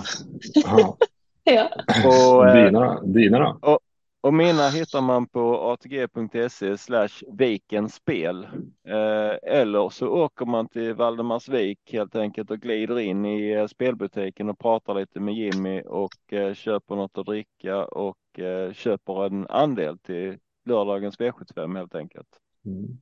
[0.54, 0.96] Ja.
[1.44, 1.70] ja.
[2.04, 3.58] Och, eh, dina, dina då?
[3.62, 3.78] Och,
[4.22, 8.44] och mina hittar man på atg.se slash vikenspel.
[8.88, 14.50] Eh, eller så åker man till Valdemarsvik helt enkelt och glider in i eh, spelbutiken
[14.50, 19.46] och pratar lite med Jimmy och eh, köper något att dricka och eh, köper en
[19.46, 22.28] andel till lördagens V75 helt enkelt.
[22.64, 22.98] Mm.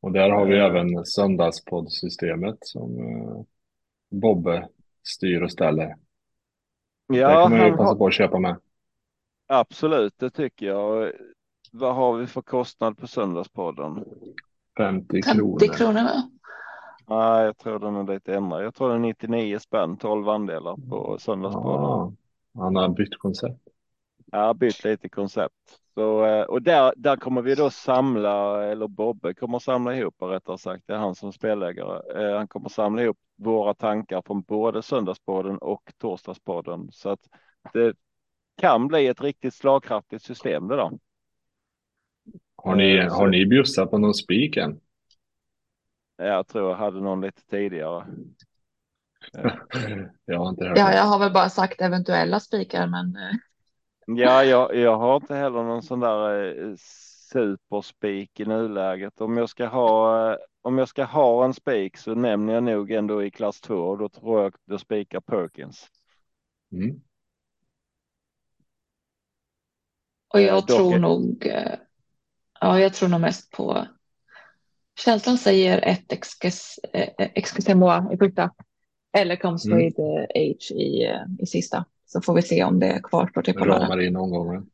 [0.00, 2.90] Och där har vi även söndagspoddsystemet som
[4.10, 4.68] Bobbe
[5.02, 5.94] styr och ställer.
[7.06, 8.56] Ja, det kan man ju passa på att köpa med.
[9.52, 11.12] Absolut, det tycker jag.
[11.72, 14.04] Vad har vi för kostnad på söndagspodden?
[14.76, 15.60] 50 kronor.
[15.60, 16.08] 50 kronor
[17.08, 18.64] Nej, jag tror den är lite ändrad.
[18.64, 21.82] Jag tror den är 99 spänn, 12 andelar på söndagspodden.
[21.82, 22.12] Ja,
[22.54, 23.60] han har bytt koncept.
[24.32, 25.54] Ja, bytt lite koncept.
[25.94, 30.58] Så, eh, och där, där kommer vi då samla, eller Bobbe kommer samla ihop rättare
[30.58, 32.22] sagt, det är han som spelägare.
[32.22, 36.88] Eh, han kommer samla ihop våra tankar från både söndagspodden och torsdagspodden.
[36.92, 37.20] Så att
[37.72, 37.94] det
[38.60, 40.98] kan bli ett riktigt slagkraftigt system det då.
[42.56, 44.80] Har ni, eh, har ni bjussat på någon spik än?
[46.16, 48.06] Jag tror jag hade någon lite tidigare.
[50.24, 53.16] jag har inte hört Ja, jag har väl bara sagt eventuella spikar, men.
[54.06, 56.74] ja, jag, jag har inte heller någon sån där eh,
[57.32, 59.20] superspik i nuläget.
[59.20, 63.22] Om jag ska ha, om jag ska ha en spik så nämner jag nog ändå
[63.24, 65.88] i klass 2 och då tror jag att jag spikar Perkins.
[66.72, 67.00] Mm.
[70.34, 71.74] Och jag tror nog, eh,
[72.60, 73.86] ja, jag tror nog mest på
[74.98, 76.12] känslan säger ett
[77.34, 78.50] excusez-moi eh, i första
[79.12, 79.78] eller comes mm.
[79.78, 80.00] with
[80.34, 81.84] age i, i sista.
[82.06, 84.70] Så får vi se om det kvarstår till på Ramar in omgången.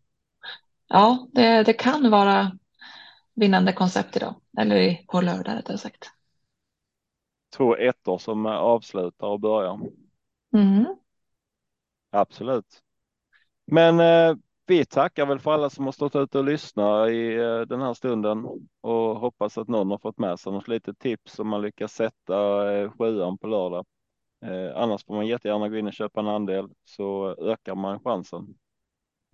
[0.89, 2.59] Ja, det, det kan vara
[3.35, 6.11] vinnande koncept idag, eller på lördag rättare sagt.
[7.57, 9.81] Två ettor som avslutar och börjar.
[10.55, 10.87] Mm.
[12.11, 12.83] Absolut.
[13.67, 14.37] Men eh,
[14.67, 17.95] vi tackar väl för alla som har stått ute och lyssnat i eh, den här
[17.95, 18.47] stunden
[18.81, 22.73] och hoppas att någon har fått med sig något litet tips om man lyckas sätta
[22.75, 23.87] eh, sjuan på lördag.
[24.45, 28.55] Eh, annars får man jättegärna gå in och köpa en andel så ökar man chansen.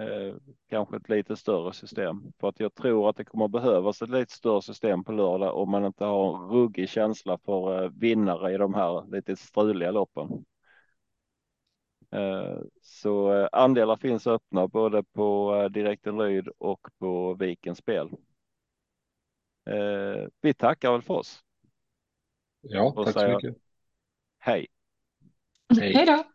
[0.00, 0.34] Eh,
[0.68, 4.32] kanske ett lite större system för att jag tror att det kommer behövas ett lite
[4.32, 8.74] större system på lördag om man inte har en ruggig känsla för vinnare i de
[8.74, 10.44] här lite struliga loppen.
[12.12, 18.10] Eh, så eh, andelar finns öppna både på eh, Direkten Ryd och på Vikens Spel.
[20.40, 21.44] Vi tackar väl för oss.
[22.60, 23.56] Ja, tack så mycket.
[24.38, 24.66] Hej.
[25.80, 26.31] Hej då.